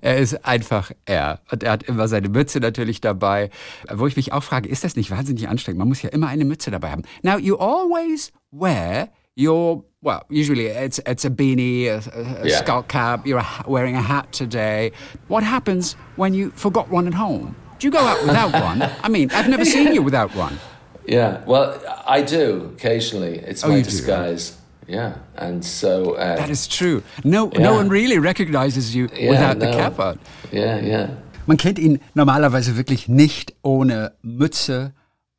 Er 0.00 0.18
ist 0.18 0.44
einfach 0.44 0.90
er. 1.06 1.40
Und 1.50 1.62
er 1.62 1.72
hat 1.72 1.82
immer 1.84 2.06
seine 2.08 2.28
Mütze 2.28 2.60
natürlich 2.60 3.00
dabei. 3.00 3.50
Wo 3.92 4.06
ich 4.06 4.16
mich 4.16 4.32
auch 4.32 4.42
frage, 4.42 4.68
ist 4.68 4.84
das 4.84 4.96
nicht 4.96 5.10
wahnsinnig 5.10 5.48
anstrengend? 5.48 5.78
Man 5.78 5.88
muss 5.88 6.02
ja 6.02 6.10
immer 6.10 6.28
eine 6.28 6.44
Mütze 6.44 6.70
dabei 6.70 6.90
haben. 6.90 7.02
Now, 7.22 7.38
you 7.38 7.56
always 7.56 8.30
wear 8.50 9.08
your, 9.38 9.84
well, 10.02 10.20
usually 10.30 10.66
it's, 10.68 10.98
it's 11.06 11.24
a 11.24 11.30
beanie, 11.30 11.88
a, 11.88 11.98
a 12.42 12.46
Yeah. 12.46 12.58
skull 12.58 12.82
cap, 12.86 13.26
you're 13.26 13.44
wearing 13.66 13.96
a 13.96 14.02
hat 14.02 14.32
today. 14.32 14.92
What 15.28 15.42
happens 15.44 15.96
when 16.16 16.34
you 16.34 16.50
forgot 16.54 16.90
one 16.90 17.06
at 17.08 17.14
home? 17.14 17.54
Do 17.78 17.86
you 17.86 17.90
go 17.90 17.98
out 17.98 18.22
without 18.22 18.52
one? 18.62 18.82
I 19.02 19.08
mean, 19.08 19.30
I've 19.32 19.48
never 19.48 19.64
seen 19.64 19.92
you 19.94 20.02
without 20.02 20.34
one. 20.34 20.58
Yeah. 21.06 21.42
Well, 21.46 21.78
I 22.06 22.22
do 22.22 22.72
occasionally. 22.74 23.38
It's 23.38 23.62
Oh, 23.64 23.68
my 23.68 23.76
you 23.76 23.82
do, 23.82 23.90
disguise. 23.90 24.56
Yeah, 24.88 25.14
and 25.36 25.64
so 25.64 26.14
uh, 26.16 26.36
That 26.36 26.48
is 26.48 26.68
true. 26.68 27.02
No, 27.24 27.50
Yeah. 27.52 27.62
no 27.62 27.74
one 27.74 27.88
really 27.90 28.18
recognizes 28.18 28.94
you 28.94 29.08
yeah, 29.12 29.30
without 29.30 29.58
the 29.58 29.66
no. 29.70 29.76
cap 29.76 29.98
on. 29.98 30.18
Yeah, 30.52 30.80
yeah. 30.80 31.08
Man 31.46 31.56
kennt 31.56 31.78
ihn 31.78 32.00
normalerweise 32.14 32.76
wirklich 32.76 33.08
nicht 33.08 33.54
ohne 33.62 34.12
Mütze 34.22 34.92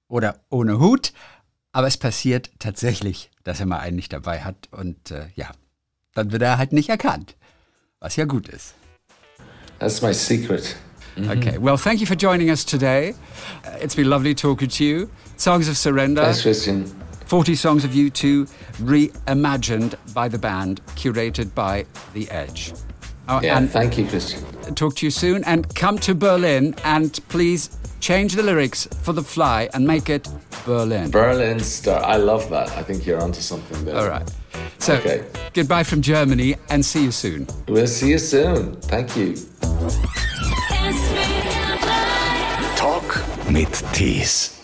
oder 0.09 0.35
ohne 0.49 0.79
Hut, 0.79 1.13
aber 1.71 1.87
es 1.87 1.97
passiert 1.97 2.49
tatsächlich, 2.59 3.29
dass 3.43 3.59
er 3.59 3.65
mal 3.65 3.79
einen 3.79 3.95
nicht 3.95 4.11
dabei 4.11 4.41
hat 4.41 4.67
und 4.71 5.11
äh, 5.11 5.27
ja, 5.35 5.51
dann 6.13 6.31
wird 6.31 6.41
er 6.41 6.57
halt 6.57 6.73
nicht 6.73 6.89
erkannt, 6.89 7.35
was 7.99 8.15
ja 8.15 8.25
gut 8.25 8.47
ist. 8.49 8.73
That's 9.79 10.01
my 10.01 10.13
secret. 10.13 10.75
Okay, 11.17 11.57
well, 11.59 11.77
thank 11.77 11.99
you 11.99 12.05
for 12.05 12.15
joining 12.15 12.49
us 12.49 12.63
today. 12.63 13.15
Uh, 13.65 13.83
it's 13.83 13.95
been 13.95 14.07
lovely 14.07 14.35
talking 14.35 14.69
to 14.69 14.83
you. 14.83 15.07
Songs 15.37 15.67
of 15.67 15.75
Surrender, 15.77 16.21
Thanks, 16.23 16.41
Christian. 16.43 16.85
40 17.27 17.55
songs 17.55 17.83
of 17.83 17.91
U2 17.91 18.47
reimagined 18.81 19.95
by 20.13 20.27
the 20.27 20.37
band, 20.37 20.81
curated 20.95 21.53
by 21.53 21.85
The 22.13 22.29
Edge. 22.31 22.73
Oh, 23.29 23.41
Yeah, 23.41 23.57
and 23.57 23.69
thank 23.69 23.97
you, 23.97 24.05
Christian. 24.07 24.41
talk 24.75 24.95
to 24.95 25.05
you 25.05 25.11
soon 25.11 25.43
and 25.43 25.73
come 25.75 25.97
to 25.99 26.15
Berlin 26.15 26.73
and 26.85 27.19
please 27.27 27.69
change 27.99 28.35
the 28.35 28.43
lyrics 28.43 28.87
for 29.01 29.11
The 29.11 29.21
Fly 29.23 29.67
and 29.73 29.85
make 29.85 30.09
it 30.09 30.29
Berlin. 30.65 31.11
Berlin 31.11 31.59
Star. 31.59 32.01
I 32.03 32.15
love 32.15 32.49
that. 32.49 32.69
I 32.77 32.83
think 32.83 33.05
you're 33.05 33.21
onto 33.21 33.41
something 33.41 33.83
there. 33.83 33.97
All 33.97 34.07
right. 34.09 34.29
So, 34.79 34.95
Okay. 34.95 35.23
goodbye 35.53 35.83
from 35.83 36.01
Germany 36.01 36.55
and 36.69 36.85
see 36.85 37.03
you 37.03 37.11
soon. 37.11 37.47
We'll 37.67 37.87
see 37.87 38.09
you 38.11 38.19
soon. 38.19 38.75
Thank 38.83 39.17
you. 39.17 39.35
Talk 42.77 43.21
mit 43.49 43.69
Thees. 43.93 44.56